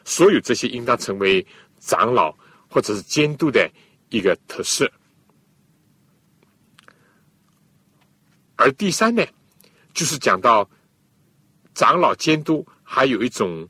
[0.03, 1.47] 所有这些应当成为
[1.79, 2.35] 长老
[2.67, 3.71] 或者是监督的
[4.09, 4.91] 一个特色。
[8.57, 9.25] 而第三呢，
[9.93, 10.69] 就是讲到
[11.73, 12.67] 长老监督。
[12.85, 13.67] 还有一种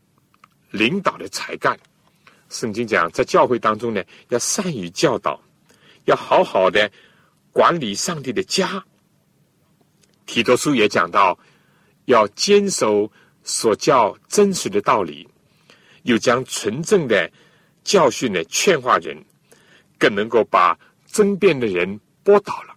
[0.72, 1.80] 领导的才干，
[2.50, 5.40] 圣经讲，在教会当中呢，要善于教导，
[6.06, 6.92] 要好好的
[7.52, 8.84] 管理上帝的家。
[10.26, 11.38] 提多书也讲到，
[12.06, 13.12] 要坚守
[13.44, 15.28] 所教真实的道理，
[16.04, 17.32] 又将纯正的
[17.84, 19.24] 教训呢劝化人，
[19.98, 22.76] 更能够把争辩的人拨倒了。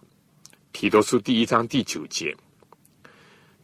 [0.71, 2.35] 提多书第一章第九节，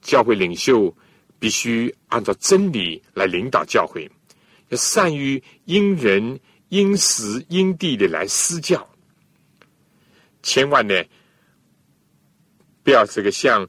[0.01, 0.95] 教会领袖。
[1.39, 4.09] 必须按照真理来领导教会，
[4.69, 8.89] 要善于因人因时因地的来施教。
[10.41, 11.03] 千万呢，
[12.83, 13.67] 不要这个像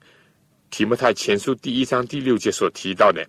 [0.71, 3.27] 提摩太前书第一章第六节所提到的，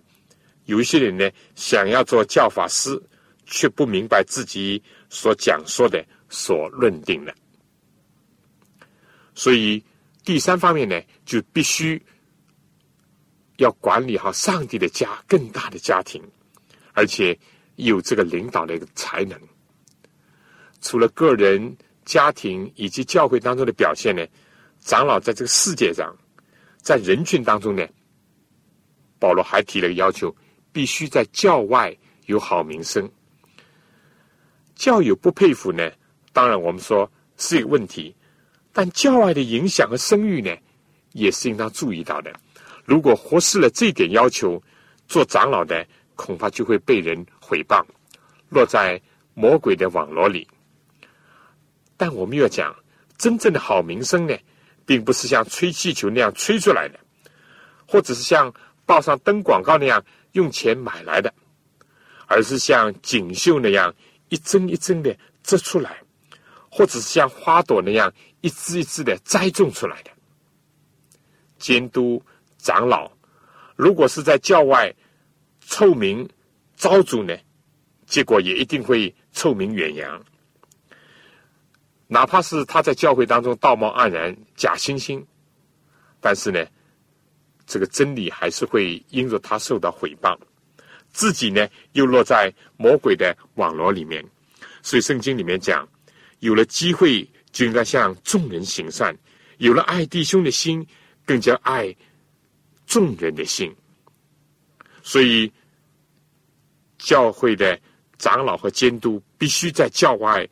[0.64, 3.00] 有一些人呢想要做教法师，
[3.46, 7.34] 却不明白自己所讲说的、所论定的。
[9.34, 9.82] 所以
[10.24, 12.00] 第三方面呢，就必须。
[13.58, 16.22] 要管理好上帝的家，更大的家庭，
[16.92, 17.34] 而且
[17.76, 19.40] 有这个领导的一个才能。
[20.82, 24.22] 除了个人、家庭以及教会当中的表现呢，
[24.86, 26.16] 长老在这个世界上，
[26.80, 27.84] 在人群当中呢，
[29.18, 30.32] 保罗还提了个要求：
[30.72, 31.94] 必须在教外
[32.26, 33.10] 有好名声。
[34.76, 35.90] 教友不佩服呢，
[36.32, 38.14] 当然我们说是一个问题，
[38.72, 40.56] 但教外的影响和声誉呢，
[41.14, 42.32] 也是应当注意到的。
[42.84, 44.62] 如果忽视了这点要求，
[45.08, 45.84] 做长老的
[46.14, 47.84] 恐怕就会被人毁谤，
[48.48, 49.02] 落在
[49.34, 50.46] 魔鬼的网络里。
[51.96, 52.72] 但我们要讲，
[53.18, 54.36] 真正的好名声呢，
[54.86, 56.98] 并不是像吹气球那样吹出来的，
[57.86, 58.54] 或者是像
[58.86, 61.34] 报上登广告那样用钱买来的，
[62.26, 63.94] 而是像锦绣那样
[64.30, 66.00] 一针一针的织出来，
[66.70, 68.10] 或者是像花朵那样
[68.40, 70.10] 一枝一枝的栽种出来的。
[71.58, 72.22] 监督。
[72.58, 73.12] 长老，
[73.76, 74.92] 如果是在教外
[75.60, 76.28] 臭名
[76.74, 77.36] 昭著呢，
[78.06, 80.24] 结果也一定会臭名远扬。
[82.08, 85.24] 哪怕是他在教会当中道貌岸然、假惺惺，
[86.20, 86.64] 但是呢，
[87.66, 90.38] 这个真理还是会因着他受到毁谤，
[91.10, 94.24] 自己呢又落在魔鬼的网络里面。
[94.82, 95.88] 所以圣经里面讲，
[96.38, 99.16] 有了机会就应该向众人行善，
[99.58, 100.86] 有了爱弟兄的心，
[101.24, 101.92] 更加爱
[102.86, 103.74] 众人的心。
[105.02, 105.52] 所以
[106.98, 107.78] 教会的
[108.16, 110.48] 长老和监督必须在教外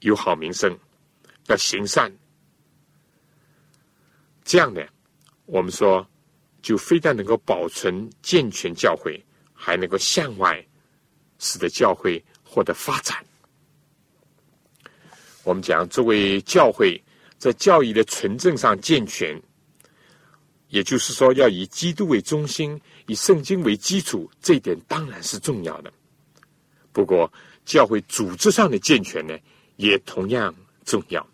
[0.00, 0.78] 有好名声，
[1.46, 2.12] 要行善。
[4.44, 4.80] 这样呢，
[5.46, 6.06] 我们说，
[6.62, 9.20] 就非但能够保存健全教会，
[9.52, 10.64] 还能够向外
[11.38, 13.24] 使得教会获得发展。
[15.42, 17.02] 我们讲，作为教会
[17.38, 19.40] 在教义的纯正上健全，
[20.68, 25.92] 也就是说，要以基督为中心，以圣经为基础，这一点当然是重要的。
[26.92, 27.32] 不过，
[27.64, 29.36] 教会组织上的健全呢，
[29.76, 30.54] 也同样
[30.84, 31.26] 重要。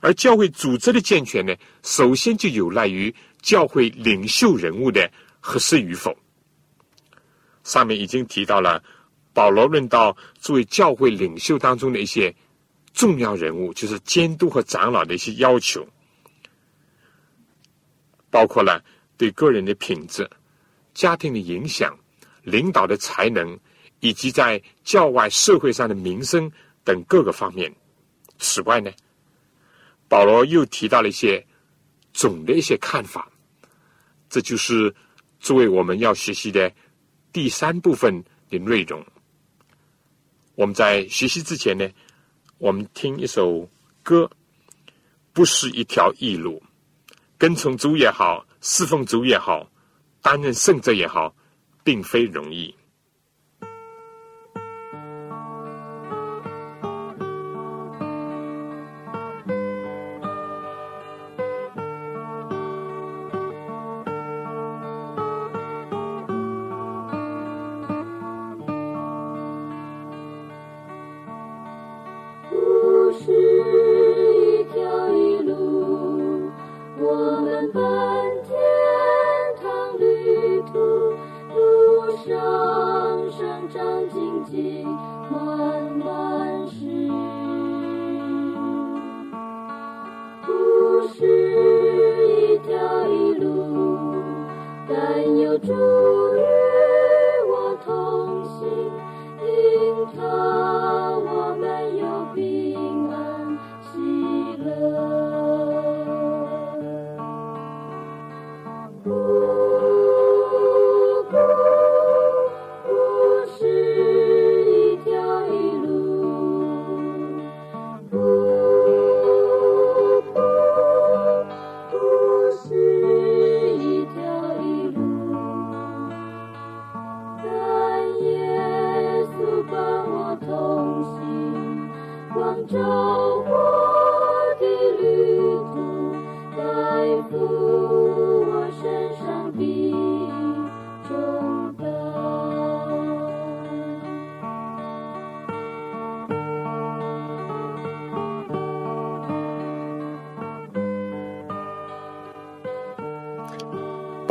[0.00, 5.10] 而教会组织的健全呢，首先就有赖于教会领袖人物的
[5.40, 6.16] 合适与否。
[7.64, 8.82] 上面已经提到了
[9.34, 12.34] 保罗论到作为教会领袖当中的一些
[12.94, 15.86] 重要人物，就是监督和长老的一些要求，
[18.30, 18.82] 包括了
[19.18, 20.28] 对个人的品质、
[20.94, 21.94] 家庭的影响、
[22.42, 23.58] 领导的才能，
[24.00, 26.50] 以及在教外社会上的名声
[26.90, 27.72] 等各个方面。
[28.38, 28.90] 此外呢？
[30.08, 31.46] 保罗又提到了一些
[32.12, 33.30] 总的一些看法，
[34.28, 34.92] 这就是
[35.38, 36.72] 作为我们要学习的
[37.32, 39.06] 第三部分的内容。
[40.56, 41.88] 我们在学习之前呢，
[42.58, 43.68] 我们听一首
[44.02, 44.28] 歌，
[45.32, 46.60] 不是一条易路，
[47.38, 49.70] 跟从主也好，侍奉主也好，
[50.20, 51.32] 担任圣者也好，
[51.84, 52.74] 并非容易。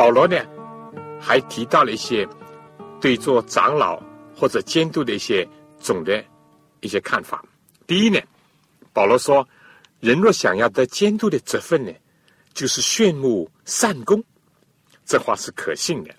[0.10, 0.44] 保罗呢，
[1.22, 2.28] 还提到了一些
[3.00, 4.02] 对做长老
[4.36, 5.48] 或者监督的一些
[5.80, 6.26] 总的
[6.80, 7.46] 一些看法。
[7.86, 8.20] 第一呢，
[8.92, 9.48] 保罗说，
[10.00, 11.94] 人若想要得监督的责分呢，
[12.56, 14.24] 就是炫目善功。
[15.06, 16.10] 这话是可信的。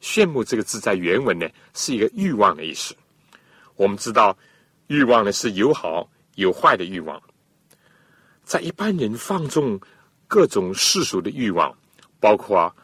[0.00, 2.96] 炫目这个字在原文呢，是一个欲望的意思。
[3.76, 4.36] 我们知道，
[4.88, 7.22] 欲望呢是有好有坏的欲望。
[8.42, 9.80] 在一般人放纵
[10.26, 11.72] 各种世俗的欲望，
[12.18, 12.74] 包括。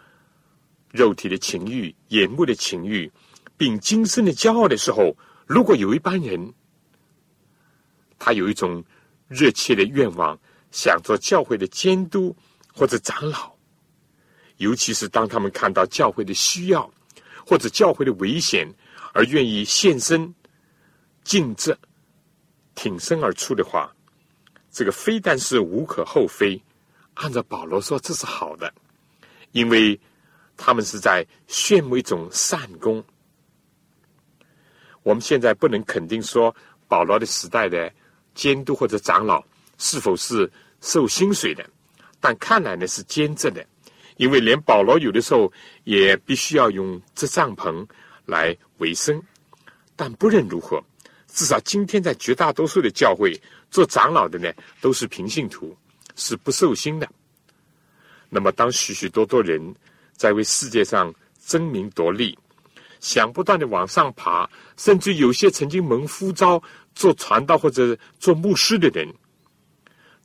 [0.97, 3.12] 肉体的情欲、眼目的情欲，
[3.57, 5.14] 并今生的骄傲的时候，
[5.47, 6.55] 如果有一班人，
[8.18, 8.82] 他有一种
[9.28, 10.36] 热切的愿望，
[10.70, 12.34] 想做教会的监督
[12.72, 13.53] 或者长老，
[14.57, 16.90] 尤其是当他们看到教会的需要
[17.47, 18.66] 或者教会的危险，
[19.12, 20.34] 而愿意献身、
[21.22, 21.78] 尽责、
[22.74, 23.94] 挺身而出的话，
[24.72, 26.61] 这个非但是无可厚非，
[27.14, 28.72] 按照保罗说，这是好的，
[29.53, 30.01] 因为。
[30.57, 33.05] 他们是在炫目一种善功。
[35.03, 36.55] 我们现在不能肯定说
[36.89, 37.93] 保罗的时代的
[38.35, 39.45] 监督或者长老
[39.79, 40.51] 是否是
[40.81, 41.69] 受薪水的，
[42.21, 43.65] 但看来呢是兼职的，
[44.17, 45.53] 因为连保罗有的时候
[45.85, 47.87] 也必须要用这帐篷
[48.25, 49.23] 来维生。
[49.95, 50.83] 但不论如何，
[51.29, 53.41] 至少今天在绝大多数的教会
[53.71, 55.77] 做长老的呢都是平信徒，
[56.17, 57.09] 是不受薪的。
[58.29, 59.75] 那么，当许许多多人
[60.17, 61.14] 在为世界上
[61.45, 62.37] 争名夺利，
[63.01, 66.62] 想不断的往上爬，甚至有些曾经蒙呼召
[66.95, 69.07] 做传道或者做牧师的人，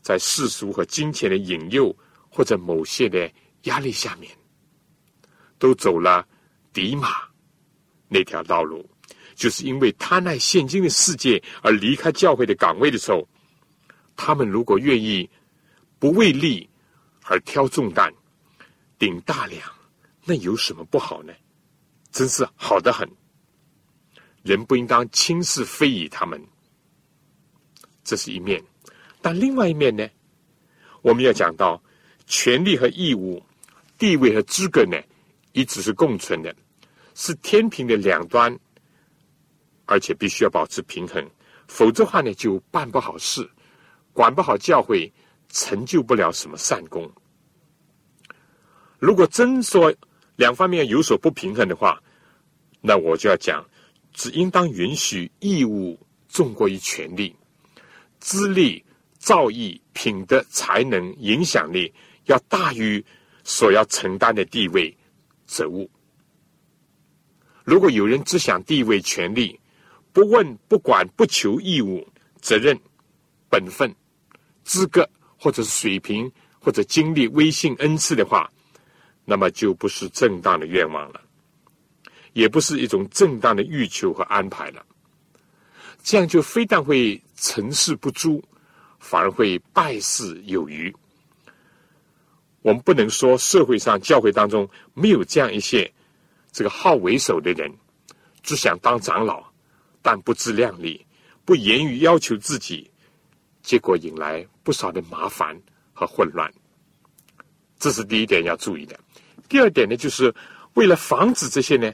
[0.02, 1.96] 在世俗和金钱的引诱
[2.30, 3.32] 或者某些的
[3.64, 4.32] 压力下面，
[5.60, 6.26] 都走了
[6.74, 7.10] 迪马
[8.08, 8.90] 那条道路，
[9.36, 13.28] 就是因为贪爱现今的世界而离开教会的岗位的时候，
[14.16, 15.30] 他们如果愿意
[16.00, 16.68] 不为利。
[17.26, 18.12] 而挑重担、
[18.98, 19.62] 顶大梁，
[20.26, 21.34] 那有什么不好呢？
[22.12, 23.10] 真是好的很。
[24.44, 26.42] 人不应当轻视非议他们，
[28.04, 28.62] 这是一面。
[29.22, 30.08] 但另外一面呢，
[31.02, 31.82] 我们要讲到
[32.26, 33.42] 权利和义务、
[33.98, 34.98] 地位和资格呢，
[35.54, 36.56] 一直是共存的，
[37.14, 38.58] 是天平的两端，
[39.86, 41.24] 而且必须要保持平衡，
[41.68, 43.48] 否则的话呢，就办不好事，
[44.12, 45.12] 管不好教会，
[45.50, 47.12] 成就不了什么善功。
[48.98, 49.94] 如果真说
[50.36, 52.02] 两方面有所不平衡的话，
[52.82, 53.64] 那我就要讲，
[54.14, 57.36] 只应当允许义务重过于权利，
[58.20, 58.84] 资历、
[59.18, 61.94] 造诣、品德、才能、影响力
[62.26, 63.04] 要大于
[63.44, 64.96] 所要承担的地位、
[65.46, 65.90] 责务。
[67.64, 69.60] 如果有人只想地位、权利，
[70.12, 72.06] 不问、不管、不求义务、
[72.42, 72.78] 责任、
[73.50, 73.94] 本分、
[74.64, 75.08] 资格，
[75.38, 76.30] 或者是水平，
[76.60, 78.52] 或者经历、威信、恩赐的话，
[79.26, 81.22] 那么就不是正当的愿望了，
[82.34, 84.86] 也不是一种正当的欲求和安排了。
[86.04, 88.44] 这样就非但会成事不足，
[89.00, 90.94] 反而会败事有余。
[92.64, 95.92] 我们不能说社会上、教会当中没有这样一些
[96.52, 97.72] 这个好为首的人，
[98.44, 99.44] 只想当长老，
[100.02, 101.06] 但不自量力，
[101.46, 102.90] 不言语要求自己，
[103.62, 105.60] 结果引来不少的麻烦
[105.94, 106.52] 和混乱。
[107.80, 109.00] 这是第一点要注意的。
[109.52, 110.34] 第二点呢，就是
[110.76, 111.92] 为了防止这些呢，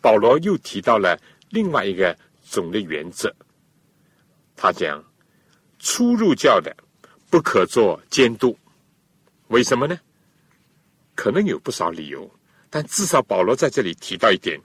[0.00, 1.18] 保罗又提到了
[1.50, 3.34] 另外一个总的原则。
[4.54, 5.04] 他讲，
[5.80, 6.72] 初入教的
[7.28, 8.56] 不可做监督。
[9.48, 9.98] 为什么呢？
[11.16, 12.32] 可能有不少理由，
[12.70, 14.56] 但至少保罗在这里提到一点，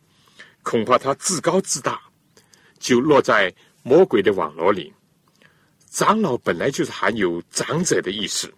[0.62, 2.00] 恐怕他自高自大，
[2.78, 3.52] 就落在
[3.82, 4.94] 魔鬼的网络里。
[5.90, 8.54] 长老本来就是含有长者的意思，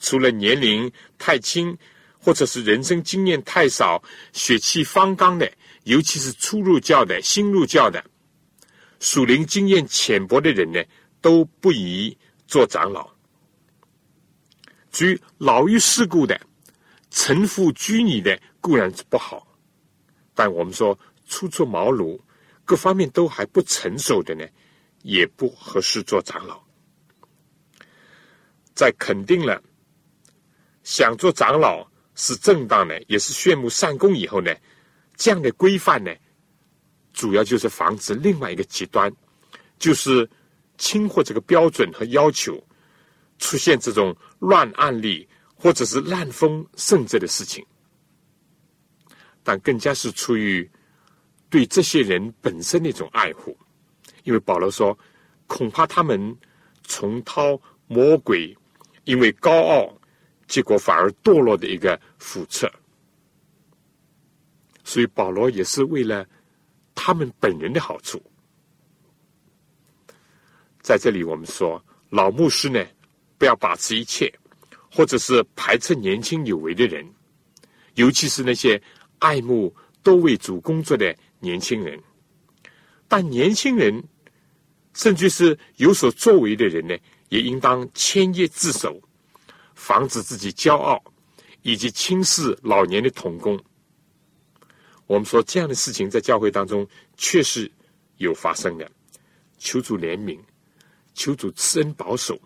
[0.00, 1.78] 除了年龄太轻。
[2.26, 4.02] 或者是人生经验太少、
[4.32, 5.48] 血气方刚的，
[5.84, 8.04] 尤其是初入教的、新入教的、
[8.98, 10.84] 属灵经验浅薄的人呢，
[11.20, 12.18] 都不宜
[12.48, 13.08] 做长老。
[14.90, 16.40] 至于老于世故的、
[17.12, 19.46] 臣服拘泥的，固然是不好，
[20.34, 20.98] 但我们说
[21.28, 22.20] 初出茅庐、
[22.64, 24.44] 各方面都还不成熟的呢，
[25.02, 26.60] 也不合适做长老。
[28.74, 29.62] 在肯定了
[30.82, 31.88] 想做长老。
[32.16, 34.52] 是正当的，也是炫目善功以后呢，
[35.16, 36.10] 这样的规范呢，
[37.12, 39.14] 主要就是防止另外一个极端，
[39.78, 40.28] 就是
[40.78, 42.60] 轻忽这个标准和要求，
[43.38, 47.64] 出现这种乱案例或者是滥风甚至的事情。
[49.44, 50.68] 但更加是出于
[51.50, 53.56] 对这些人本身的一种爱护，
[54.24, 54.98] 因为保罗说，
[55.46, 56.36] 恐怕他们
[56.82, 58.56] 重蹈魔鬼
[59.04, 59.92] 因为高傲。
[60.46, 62.70] 结果反而堕落的一个覆辙，
[64.84, 66.26] 所以保罗也是为了
[66.94, 68.22] 他们本人的好处，
[70.80, 72.84] 在这里我们说老牧师呢，
[73.36, 74.32] 不要把持一切，
[74.90, 77.04] 或者是排斥年轻有为的人，
[77.94, 78.80] 尤其是那些
[79.18, 82.00] 爱慕多为主工作的年轻人。
[83.08, 84.02] 但年轻人，
[84.94, 86.96] 甚至是有所作为的人呢，
[87.28, 89.02] 也应当谦业自守。
[89.76, 91.00] 防止自己骄傲，
[91.62, 93.62] 以及轻视老年的童工。
[95.06, 96.84] 我们说这样的事情在教会当中
[97.16, 97.70] 确实
[98.16, 98.90] 有发生的。
[99.58, 100.38] 求主怜悯，
[101.14, 102.38] 求主赐恩保守，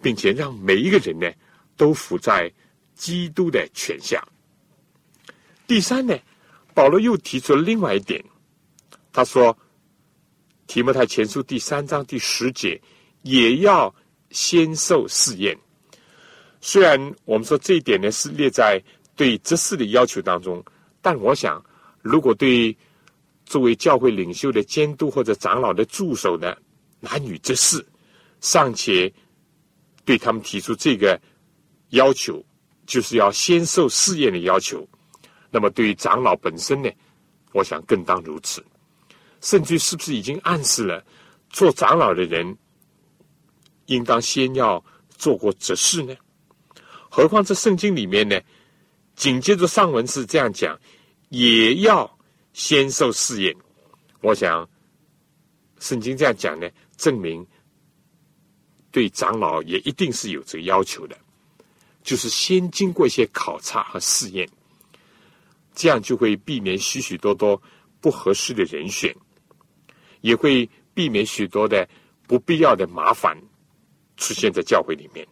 [0.00, 1.30] 并且让每一个人呢
[1.76, 2.50] 都服在
[2.94, 4.22] 基督的权下。
[5.66, 6.16] 第三呢，
[6.72, 8.24] 保罗又提出了另外一点，
[9.12, 9.56] 他说
[10.68, 12.80] ：“提摩太前书第三章第十节
[13.22, 13.92] 也要
[14.30, 15.58] 先受试验。”
[16.66, 18.82] 虽然我们说这一点呢是列在
[19.14, 20.60] 对执事的要求当中，
[21.00, 21.64] 但我想，
[22.02, 22.76] 如果对
[23.44, 26.60] 作为教会领袖的监督或者长老的助手的
[26.98, 27.86] 男女执事，
[28.40, 29.10] 尚且
[30.04, 31.16] 对他们提出这个
[31.90, 32.44] 要求，
[32.84, 34.84] 就是要先受试验的要求，
[35.52, 36.90] 那么对于长老本身呢，
[37.52, 38.60] 我想更当如此。
[39.40, 41.00] 甚至是不是已经暗示了，
[41.48, 42.58] 做长老的人
[43.86, 46.12] 应当先要做过执事呢？
[47.16, 48.38] 何况这圣经里面呢，
[49.14, 50.78] 紧接着上文是这样讲，
[51.30, 52.18] 也要
[52.52, 53.56] 先受试验。
[54.20, 54.68] 我想，
[55.80, 57.46] 圣经这样讲呢，证明
[58.90, 61.16] 对长老也一定是有这个要求的，
[62.02, 64.46] 就是先经过一些考察和试验，
[65.74, 67.58] 这样就会避免许许多多
[67.98, 69.16] 不合适的人选，
[70.20, 71.88] 也会避免许多的
[72.28, 73.34] 不必要的麻烦
[74.18, 75.26] 出现在教会里面。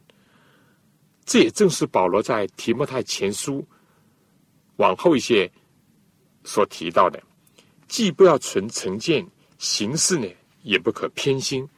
[1.24, 3.66] 这也正是保罗在提摩太前书
[4.76, 5.50] 往后一些
[6.44, 7.22] 所提到的。
[7.88, 9.26] 既不要存成见，
[9.58, 10.26] 行事呢
[10.62, 11.68] 也不可偏心，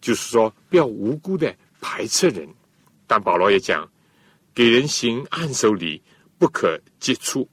[0.00, 2.48] 就是说不要无辜的排斥人。
[3.06, 3.88] 但保罗也讲，
[4.54, 6.02] 给人行暗手礼
[6.38, 7.48] 不可接触，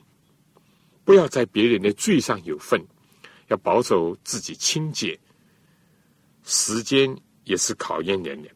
[1.03, 2.82] 不要在别人的罪上有份，
[3.47, 5.20] 要保守自己清洁。
[6.43, 8.49] 时间也是考验人的，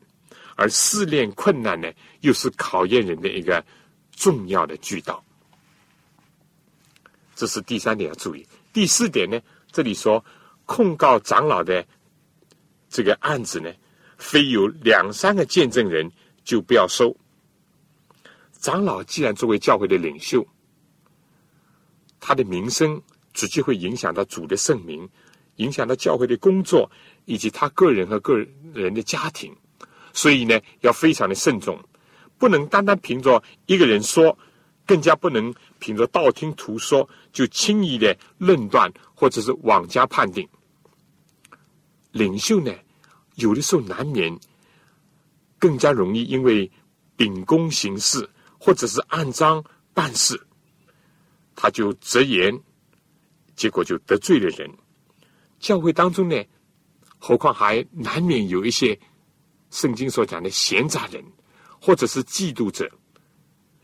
[0.61, 3.65] 而试炼困难呢，又是考验人的一个
[4.11, 5.23] 重要的渠道。
[7.35, 8.47] 这是第三点要注意。
[8.71, 9.41] 第四点呢，
[9.71, 10.23] 这里说
[10.67, 11.83] 控告长老的
[12.89, 13.73] 这个案子呢，
[14.19, 16.11] 非有两三个见证人
[16.43, 17.17] 就不要收。
[18.59, 20.45] 长老既然作为教会的领袖，
[22.19, 23.01] 他的名声
[23.33, 25.09] 直接会影响到主的圣名，
[25.55, 26.87] 影响到教会的工作，
[27.25, 28.37] 以及他个人和个
[28.75, 29.51] 人的家庭，
[30.13, 31.79] 所以呢，要非常的慎重，
[32.37, 34.37] 不能单单凭着一个人说。
[34.83, 40.45] 更加不能凭着道听途说就轻易的论断或者是妄加判定。
[42.11, 42.73] 领袖呢，
[43.35, 44.37] 有的时候难免
[45.57, 46.69] 更加容易因为
[47.15, 48.27] 秉公行事
[48.59, 50.37] 或者是按章办事，
[51.55, 52.59] 他就直言，
[53.55, 54.69] 结果就得罪了人。
[55.59, 56.43] 教会当中呢，
[57.17, 58.99] 何况还难免有一些
[59.71, 61.25] 圣经所讲的闲杂人，
[61.81, 62.87] 或者是嫉妒者。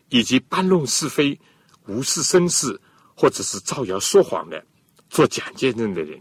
[0.10, 1.38] 以及搬弄是非、
[1.86, 2.80] 无事生事，
[3.14, 4.66] 或者是造谣说谎的、
[5.10, 6.18] 做假见证的人，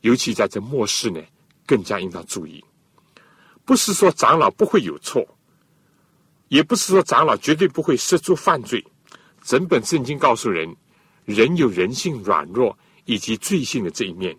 [0.00, 1.22] 尤其在这末世呢，
[1.64, 2.64] 更加应当注意。
[3.64, 5.24] 不是说长老不会有错，
[6.48, 8.84] 也不是说长老绝对不会涉足犯罪。
[9.44, 10.76] 整本圣经告诉人，
[11.24, 14.36] 人有人性软弱以及罪性的这一面。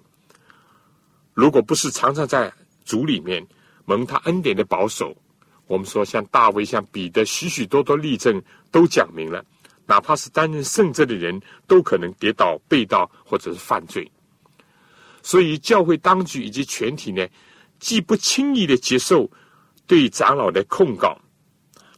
[1.34, 2.54] 如果不是常常在
[2.86, 3.46] 主里面
[3.84, 5.14] 蒙他恩典的保守。
[5.68, 9.44] 我们说，像大卫、像彼得，许许多多例证都讲明了，
[9.88, 14.10] 哪怕是担任圣职的人，都可能跌倒、被盗或者是犯罪。
[15.24, 17.28] 所以，教会当局以及全体呢，
[17.80, 19.28] 既不轻易的接受
[19.88, 21.20] 对长老的控告，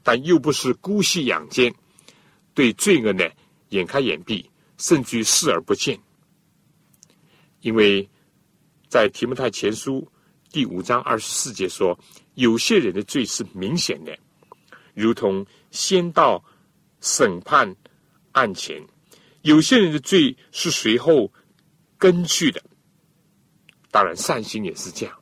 [0.02, 1.74] 但又不是姑息养奸，
[2.54, 3.26] 对罪恶呢
[3.70, 6.00] 眼开眼闭，甚至于视而不见。
[7.60, 8.10] 因为
[8.88, 10.08] 在提摩太前书
[10.58, 12.00] 第五章二十四节说。
[12.34, 14.18] 有些人的罪是明显的，
[14.96, 16.44] 如同先到
[17.00, 17.76] 审判
[18.32, 18.82] 案前；
[19.44, 21.32] 有些人的罪是随后
[21.96, 22.60] 跟去的。
[23.92, 25.16] 当然，善心也是这样。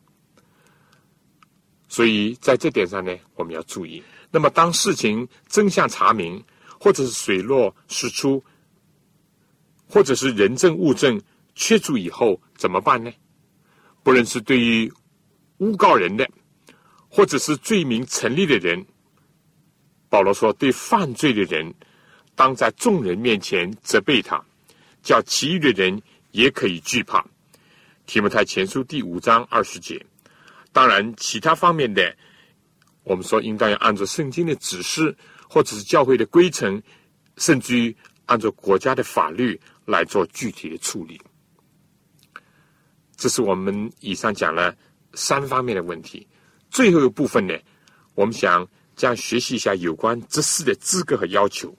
[1.90, 4.02] 所以在这点上呢，我们要注意。
[4.32, 6.42] 那么，当事情真相查明，
[6.80, 8.42] 或者是水落石出，
[9.90, 11.22] 或者是人证物证
[11.56, 13.12] 确凿以后，怎么办呢？
[14.02, 14.92] 不论是对于
[15.58, 16.30] 诬告人的。
[17.08, 18.86] 或者是罪名成立的人，
[20.10, 21.74] 保罗说：“对犯罪的人，
[22.36, 24.44] 当在众人面前责备他，
[25.02, 26.02] 叫其余的人
[26.32, 27.26] 也可以惧怕。”
[28.06, 30.06] 提摩太前书第五章二十节。
[30.74, 32.14] 当然，其他方面的，
[33.04, 35.16] 我们说应当要按照圣经的指示，
[35.48, 36.84] 或者是教会的规程，
[37.38, 37.96] 甚至于
[38.26, 41.18] 按照国家的法律来做具体的处理。
[43.16, 44.76] 这是我们以上讲了
[45.16, 46.28] 三方面的问题。
[46.70, 47.54] 最后一个部分呢，
[48.14, 51.76] 我们想将学习一下有关执事的资格和要求。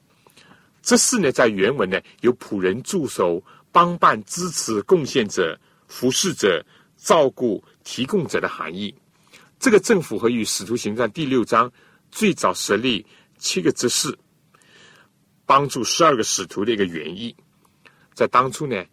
[0.83, 6.65] 执事呢，在原文呢有仆人、助手、帮办、支持、贡献者、服侍者、
[6.97, 8.95] 照顾、提供者的含义。
[9.59, 11.71] 这个正符合与《使徒行传》第六章
[12.11, 13.05] 最早设立
[13.39, 14.17] 七个执事，
[15.45, 17.35] 帮助十二个使徒的一个原意。
[18.15, 18.85] 在当初呢，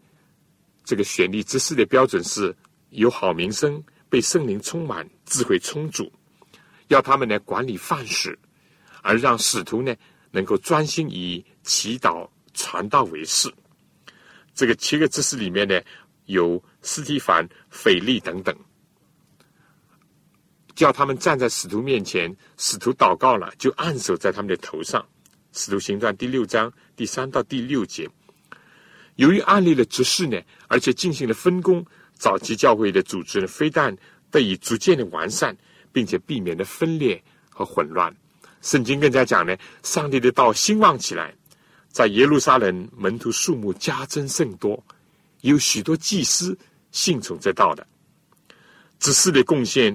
[0.84, 2.54] 这个选立执事的标准是
[2.90, 3.82] 有好名声。
[4.14, 6.12] 被圣灵充满，智慧充足，
[6.86, 8.38] 要他们来管理范式，
[9.02, 9.92] 而让使徒呢
[10.30, 13.52] 能够专心以祈祷、传道为事。
[14.54, 15.82] 这个七个知识里面呢，
[16.26, 18.56] 有斯提凡、腓力等等，
[20.76, 25.04] 叫他们站在使徒面前，使徒祷告了，就按手在他们的头上。
[25.50, 28.08] 使徒行传第六章第三到第六节，
[29.16, 31.84] 由于案例的执事呢，而且进行了分工。
[32.24, 33.94] 早期教会的组织呢，非但
[34.30, 35.54] 得以逐渐的完善，
[35.92, 38.10] 并且避免了分裂和混乱，
[38.62, 41.34] 圣经更加讲呢，上帝的道兴旺起来，
[41.90, 44.82] 在耶路撒冷门徒数目加增甚多，
[45.42, 46.56] 有许多祭司
[46.92, 47.86] 信从这道的。
[48.98, 49.94] 执事的贡献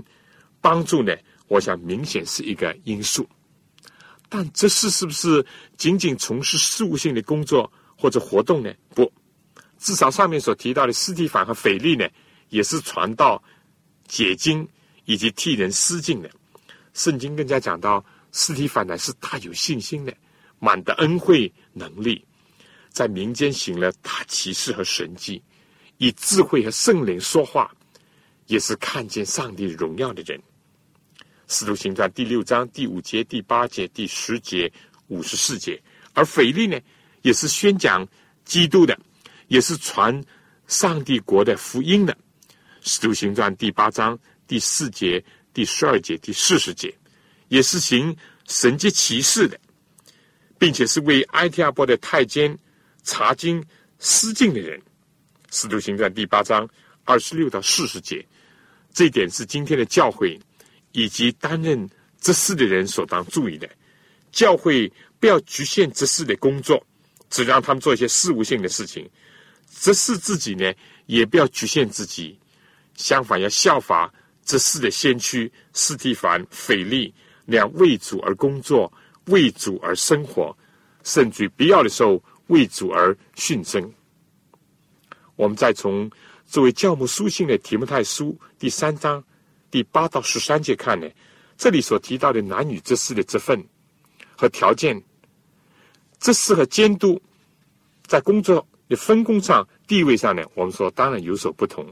[0.62, 1.18] 帮助呢，
[1.48, 3.28] 我想明显是一个因素。
[4.30, 5.44] 但这事是不是
[5.78, 8.72] 仅仅从事事务性的工作或者活动呢？
[8.94, 9.12] 不，
[9.80, 12.08] 至少上面所提到的斯蒂凡和腓力呢，
[12.50, 13.42] 也是传道、
[14.08, 14.68] 解经
[15.06, 16.30] 以及替人施敬的。
[16.94, 18.06] 圣经更加讲到。
[18.32, 20.16] 斯提凡乃是大有信心的，
[20.60, 22.24] 满的恩惠能力，
[22.92, 25.42] 在民间行了大奇事和神迹，
[25.98, 27.76] 以智慧和圣灵说话，
[28.46, 30.40] 也是看见上帝荣耀的人。
[31.48, 34.72] 使徒行传第六章第五节、第八节、第十节、
[35.08, 35.82] 五十四节，
[36.14, 36.80] 而腓力呢，
[37.24, 38.08] 也是宣讲
[38.46, 38.96] 基督的，
[39.50, 40.24] 也是传
[40.66, 42.18] 上帝国的福音的。
[42.82, 45.24] 使徒行传第八章第四节、
[45.54, 46.92] 第十二节、第四十节。
[47.50, 48.16] 也是行
[48.48, 49.60] 神迹奇事的，
[50.60, 52.56] 并且是为埃提阿波的太监
[53.04, 53.60] 查经
[53.98, 54.80] 施禁的人，
[55.50, 56.70] 《使徒行传》第八章
[57.06, 58.24] 二十六到四十节，
[58.94, 60.40] 这一点是今天的教会
[60.92, 61.90] 以及担任
[62.22, 63.68] 执事的人所当注意的。
[64.32, 64.88] 教会
[65.20, 66.86] 不要局限执事的工作，
[67.32, 69.04] 只让他们做一些事务性的事情；
[69.80, 70.74] 执事自己呢，
[71.06, 72.38] 也不要局限自己，
[72.96, 74.14] 相反要效法
[74.44, 77.14] 执事的先驱斯蒂凡、腓力。
[77.46, 78.94] 两为主而工作，
[79.26, 80.56] 为主而生活，
[81.04, 83.92] 甚至必要的时候为主而殉身。
[85.36, 86.08] 我们再从
[86.46, 89.24] 作为教母书信的提摩太书第三章
[89.72, 91.10] 第八到十三节看呢，
[91.58, 93.68] 这里所提到的男女之事的职分
[94.38, 95.02] 和条件，
[96.20, 97.20] 这事和监督
[98.06, 101.86] 在工作的分工上、地位上呢，我们说当然有所不同。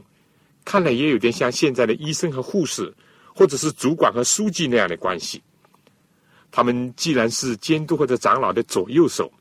[0.64, 2.92] 看来也有点像现在的医生和护士，
[3.34, 5.42] 或者是主管和书记那样的关系。
[6.50, 9.32] 他们既然是监督或者长老的左右手，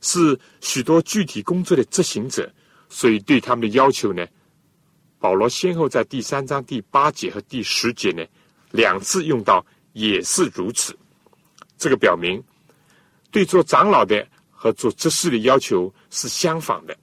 [0.00, 2.52] 是许多具体工作的执行者，
[2.88, 4.26] 所以对他们的要求呢，
[5.18, 8.24] 保罗先后在第三章第八节和第十节呢
[8.72, 10.96] 两次用到也是如此。
[11.78, 12.42] 这个表明
[13.30, 14.26] 对做长老的
[14.62, 16.96] 和做执事的要求是相仿的。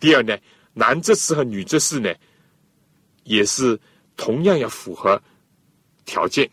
[0.00, 0.36] 第二呢，
[0.72, 2.12] 男执事和女执事呢，
[3.22, 3.78] 也是
[4.16, 5.22] 同样要符合
[6.04, 6.50] 条件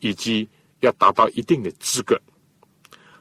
[0.00, 0.48] 以及。
[0.80, 2.20] 要达到一定的资格。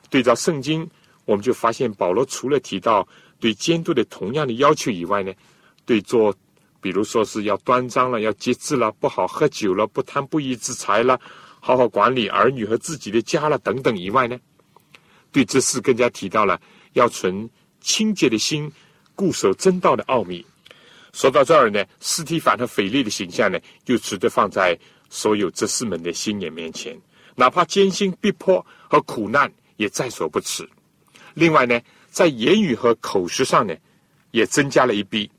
[0.09, 0.87] 对照圣经，
[1.23, 3.07] 我们就发现保罗除了提到
[3.39, 5.33] 对监督的同样的要求以外呢，
[5.85, 6.35] 对做，
[6.81, 11.19] 比如说是要端庄了、要节制了、不好喝酒了、不贪不义之财了、
[11.61, 14.37] 好好管理儿女和自己的家了等等以外呢，
[15.35, 16.57] 对这事更加提到了
[16.93, 17.49] 要存
[17.81, 18.71] 清洁的心，
[19.15, 20.45] 固守真道的奥秘。
[21.11, 24.79] 说到这儿呢，斯提凡和腓力的形象呢，就值得放在
[25.09, 26.97] 所有执事们的心眼面前。
[27.35, 30.65] 哪怕艰辛逼迫和苦难也在所不辞。
[31.33, 31.77] 另外呢，
[32.09, 33.75] 在言语和口实上呢，
[34.31, 35.29] 也增加了一笔。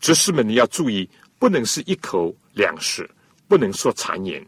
[0.00, 1.06] 执事们要注意，
[1.38, 3.06] 不能是一口两食，
[3.46, 4.42] 不能说谗言。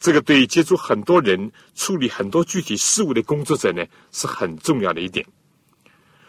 [0.00, 5.24] 这个对接触很多人、处理很多具体事务的工作者呢，是很重要的一点。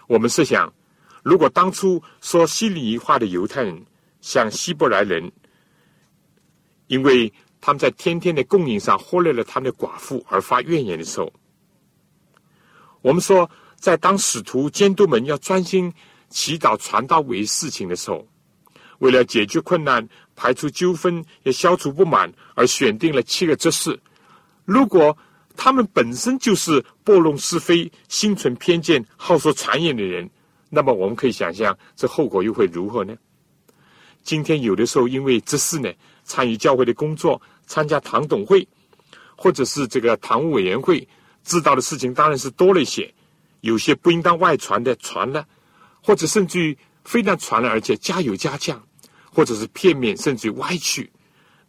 [0.05, 0.71] 我们设想，
[1.23, 3.83] 如果当初说希利尼话的犹太人
[4.21, 5.31] 像希伯来人，
[6.85, 7.33] 因为。
[7.63, 11.31] 他们在天天的供应上忽略了他们的寡妇而发怨言的时候，
[13.03, 15.93] 我们说，在当使徒监督们要专心
[16.27, 18.27] 祈祷传道为事情的时候，
[18.97, 20.09] 为了解决困难、
[20.41, 23.99] 排除纠纷、也消除不满，而选定了七个执事。
[24.65, 25.15] 如果
[25.55, 30.27] 他们本身就是拨弄是非、心存偏见、好说谗言的人，
[30.71, 33.13] 那么我们可以想象，这后果又会如何呢？
[34.23, 35.93] 今天有的时候，因为执事呢。
[36.23, 38.67] 参与教会的工作，参加堂董会，
[39.35, 41.07] 或者是这个堂务委员会，
[41.43, 43.13] 知道的事情当然是多了一些。
[43.61, 45.45] 有些不应当外传的传了，
[46.01, 48.81] 或者甚至于非但传了，而且加有加酱，
[49.33, 51.09] 或者是片面甚至于歪曲，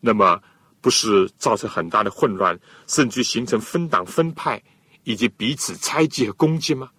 [0.00, 0.42] 那么
[0.80, 2.58] 不是造成很大的混乱，
[2.88, 4.60] 甚至形成分党分派
[5.04, 6.90] 以及彼此猜忌和攻击吗？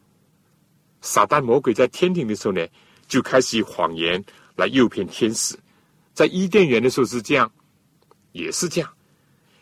[1.02, 2.66] 撒旦魔鬼在天庭的时候呢，
[3.10, 4.24] 就开始以谎言
[4.56, 5.54] 来诱骗天使。
[6.14, 7.52] 在伊甸园的时候是这样，
[8.32, 8.90] 也是这样，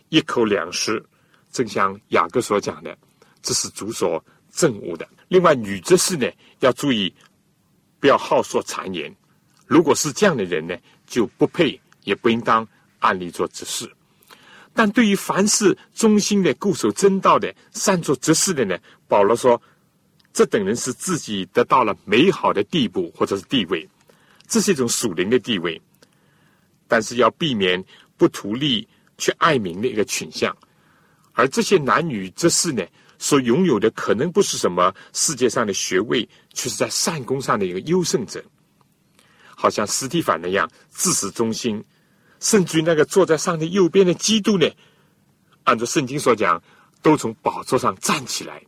[0.09, 1.03] 一口两食，
[1.51, 2.95] 正像雅各所讲的，
[3.41, 4.23] 这是主所
[4.53, 5.09] 憎恶的。
[5.29, 6.29] 另外，女执事呢
[6.59, 7.11] 要注意，
[7.99, 9.15] 不要好说谗言。
[9.71, 12.67] 如果是这样的人呢，就不配，也不应当
[12.99, 13.89] 按例做执事。
[14.73, 19.61] 但对于凡是忠心的、固守真道的、善做执事的呢，保罗说，
[20.33, 23.87] 这等人是自己得到了美好的地步或者是地位，
[24.45, 25.81] 这是一种属灵的地位。
[26.89, 27.81] 但是要避免
[28.17, 28.85] 不图利
[29.17, 30.53] 去爱民的一个倾向，
[31.31, 32.85] 而这些男女之事呢，
[33.17, 38.43] 所拥有的可能不是什么世界上的学位，却是在善功上的一个优胜者。
[39.61, 41.85] 好像斯蒂凡那样自始忠心，
[42.39, 44.67] 甚至于那个坐在上帝右边的基督呢，
[45.65, 46.59] 按照圣经所讲，
[47.03, 48.63] 都从宝座上站起来。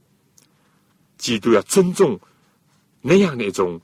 [1.17, 2.19] 基督要尊重
[3.01, 3.81] 那样的一种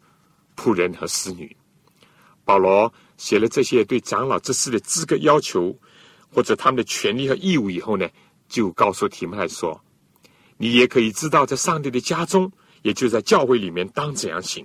[0.56, 1.58] 仆人和侍女。
[2.46, 5.76] 保罗写了这些对长老之事的资格要求，
[6.32, 8.08] 或者他们的权利和义务以后呢，
[8.48, 9.82] 就告诉提摩太说
[10.58, 12.52] ：“你也可以知道，在上帝的家中，
[12.84, 14.64] 也就在教会里面，当怎样行。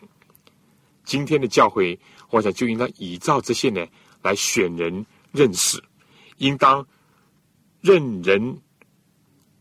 [1.04, 1.98] 今天的教会，
[2.30, 3.86] 我想就应当依照这些呢
[4.22, 5.82] 来选人认识，
[6.38, 6.86] 应当
[7.80, 8.60] 任人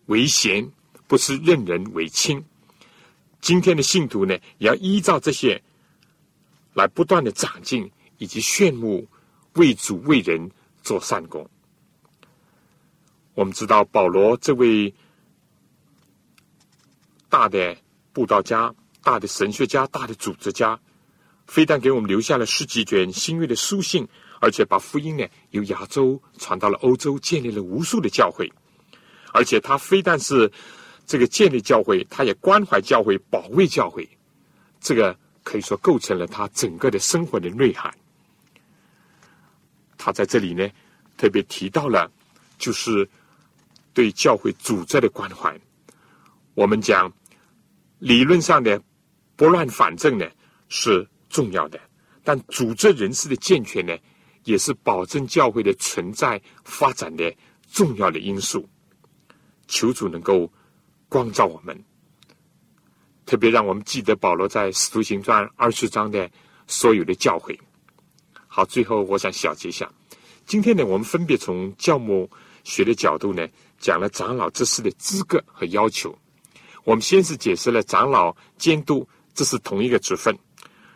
[0.05, 0.71] 为贤，
[1.07, 2.43] 不是任人为亲。
[3.41, 5.61] 今天的信徒呢，也要依照这些
[6.73, 9.05] 来不断的长进。”以及炫目
[9.55, 10.49] 为主为人
[10.81, 11.49] 做善功。
[13.33, 14.93] 我们知道保罗这位
[17.27, 17.75] 大的
[18.13, 20.79] 布道家、大的神学家、大的组织家，
[21.47, 24.07] 非但给我们留下了十几卷新约的书信，
[24.39, 28.51] 而且把福音呢由亚洲传到了欧洲，建立了无数的教会。
[29.33, 30.51] 而且他非但是
[31.05, 34.07] 这个建立教会，他也关怀教会、保卫教会。
[34.79, 37.93] 这个可以说构成了他整个的生活的内涵。
[39.97, 40.69] 他在这里呢，
[41.17, 42.11] 特别提到了，
[42.57, 43.07] 就是
[43.93, 45.59] 对教会组织的关怀。
[46.53, 47.11] 我们讲
[47.99, 48.81] 理论上的
[49.35, 50.27] 拨乱反正呢
[50.69, 51.79] 是重要的，
[52.23, 53.97] 但组织人事的健全呢，
[54.43, 57.35] 也是保证教会的存在发展的
[57.71, 58.69] 重要的因素。
[59.67, 60.51] 求主能够
[61.09, 61.83] 光照我们，
[63.25, 66.29] 特别让我们记得保罗在使徒行传二十章的
[66.67, 67.57] 所有的教诲。
[68.47, 69.91] 好，最后我想小结一下。
[70.45, 72.29] 今天呢，我们分别从教牧
[72.63, 73.47] 学的角度呢，
[73.79, 76.15] 讲了长老之事的资格和要求。
[76.83, 80.37] 我们先是解释了长老监督这是同一个职分，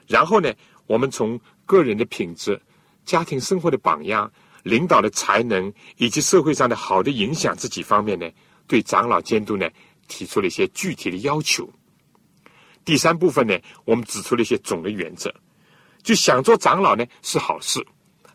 [0.07, 0.53] 然后呢，
[0.85, 2.59] 我们从个人的品质、
[3.05, 4.31] 家庭生活的榜样、
[4.63, 8.29] 领导的才能以及社会上的好的影响这几方面呢，
[8.67, 9.69] 对长老监督呢
[10.07, 11.69] 提出了一些具体的要求。
[12.85, 15.33] 第三部分呢，我们指出了一些总的原则。
[16.03, 17.85] 就想做长老呢是好事，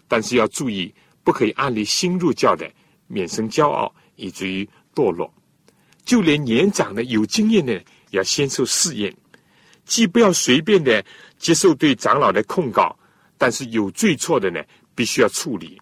[0.07, 0.95] 但是要注意，
[1.25, 2.71] 不可以按例新入教的，
[3.07, 5.33] 免生骄傲以至于堕落。
[6.05, 9.17] 就连年长的有经验的，要先受试验，
[9.87, 11.03] 既不要随便的
[11.43, 12.97] 接受对长老的控告，
[13.37, 14.63] 但是有罪错的呢，
[14.95, 15.79] 必须要处理。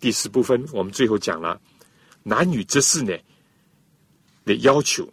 [0.00, 1.58] 第四部分我们最后讲了
[2.24, 3.16] 男女之事呢
[4.44, 5.08] 的要求，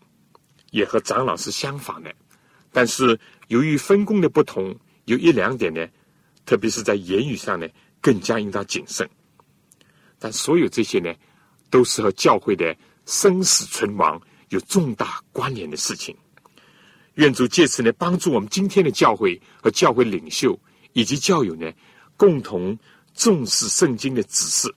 [0.72, 2.12] 也和长老是相仿的，
[2.72, 3.18] 但是
[3.48, 4.76] 由于分工的不同。
[5.06, 5.88] 有一两点呢，
[6.46, 7.68] 特别是在言语上呢，
[8.00, 9.10] 更加应当谨慎。
[10.20, 11.12] 但所有这些呢，
[11.72, 12.76] 都是和教会的
[13.08, 16.16] 生死存亡有重大关联的事情。
[17.20, 20.58] 愿主借此呢，帮助我们今天的教会和教会领袖
[20.94, 21.70] 以及教友呢，
[22.16, 22.78] 共同
[23.14, 24.74] 重视圣经的指示，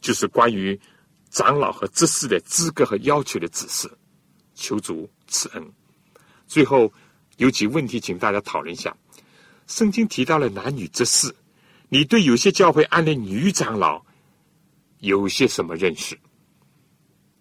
[0.00, 0.80] 就是关于
[1.30, 3.90] 长老和执事的资格和要求的指示。
[4.54, 5.72] 求主赐恩。
[6.46, 6.92] 最后
[7.38, 8.96] 有几问题，请大家讨论一下。
[9.66, 11.34] 圣经提到了男女之事，
[11.88, 14.00] 你对有些教会安的女长老
[15.00, 16.16] 有些什么认识？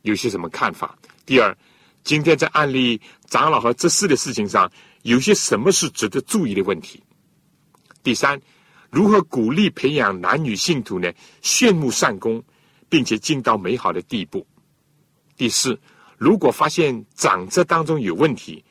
[0.02, 0.98] 有些什么看法？
[1.28, 1.56] 第二，
[2.04, 4.70] 今天在案例长老和执事的事情上，
[5.04, 7.01] 有些什么是值得注意的问题？
[8.04, 8.39] 第三，
[8.89, 11.12] 如何鼓励培养男女信徒呢？
[11.41, 12.43] 炫目善功，
[12.89, 14.45] 并且进到美好的地步？
[15.38, 15.80] 第四，
[16.18, 18.64] 如果发现长者当中有问题，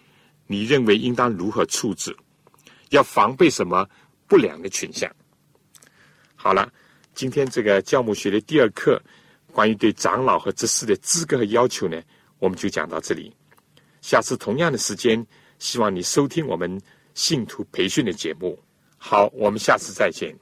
[0.47, 2.14] 你认为应当如何处置？
[2.91, 3.89] 要防备什么
[4.26, 5.11] 不良的倾向？
[6.37, 6.70] 好了，
[7.14, 9.03] 今天这个教牧学的第二课，
[9.51, 11.99] 关于对长老和执事的资格和要求呢，
[12.43, 13.32] 我们就讲到这里。
[14.01, 15.24] 下次同样的时间，
[15.61, 16.80] 希望你收听我们
[17.14, 18.59] 信徒培训的节目。
[18.99, 20.36] 好，我们下次再见。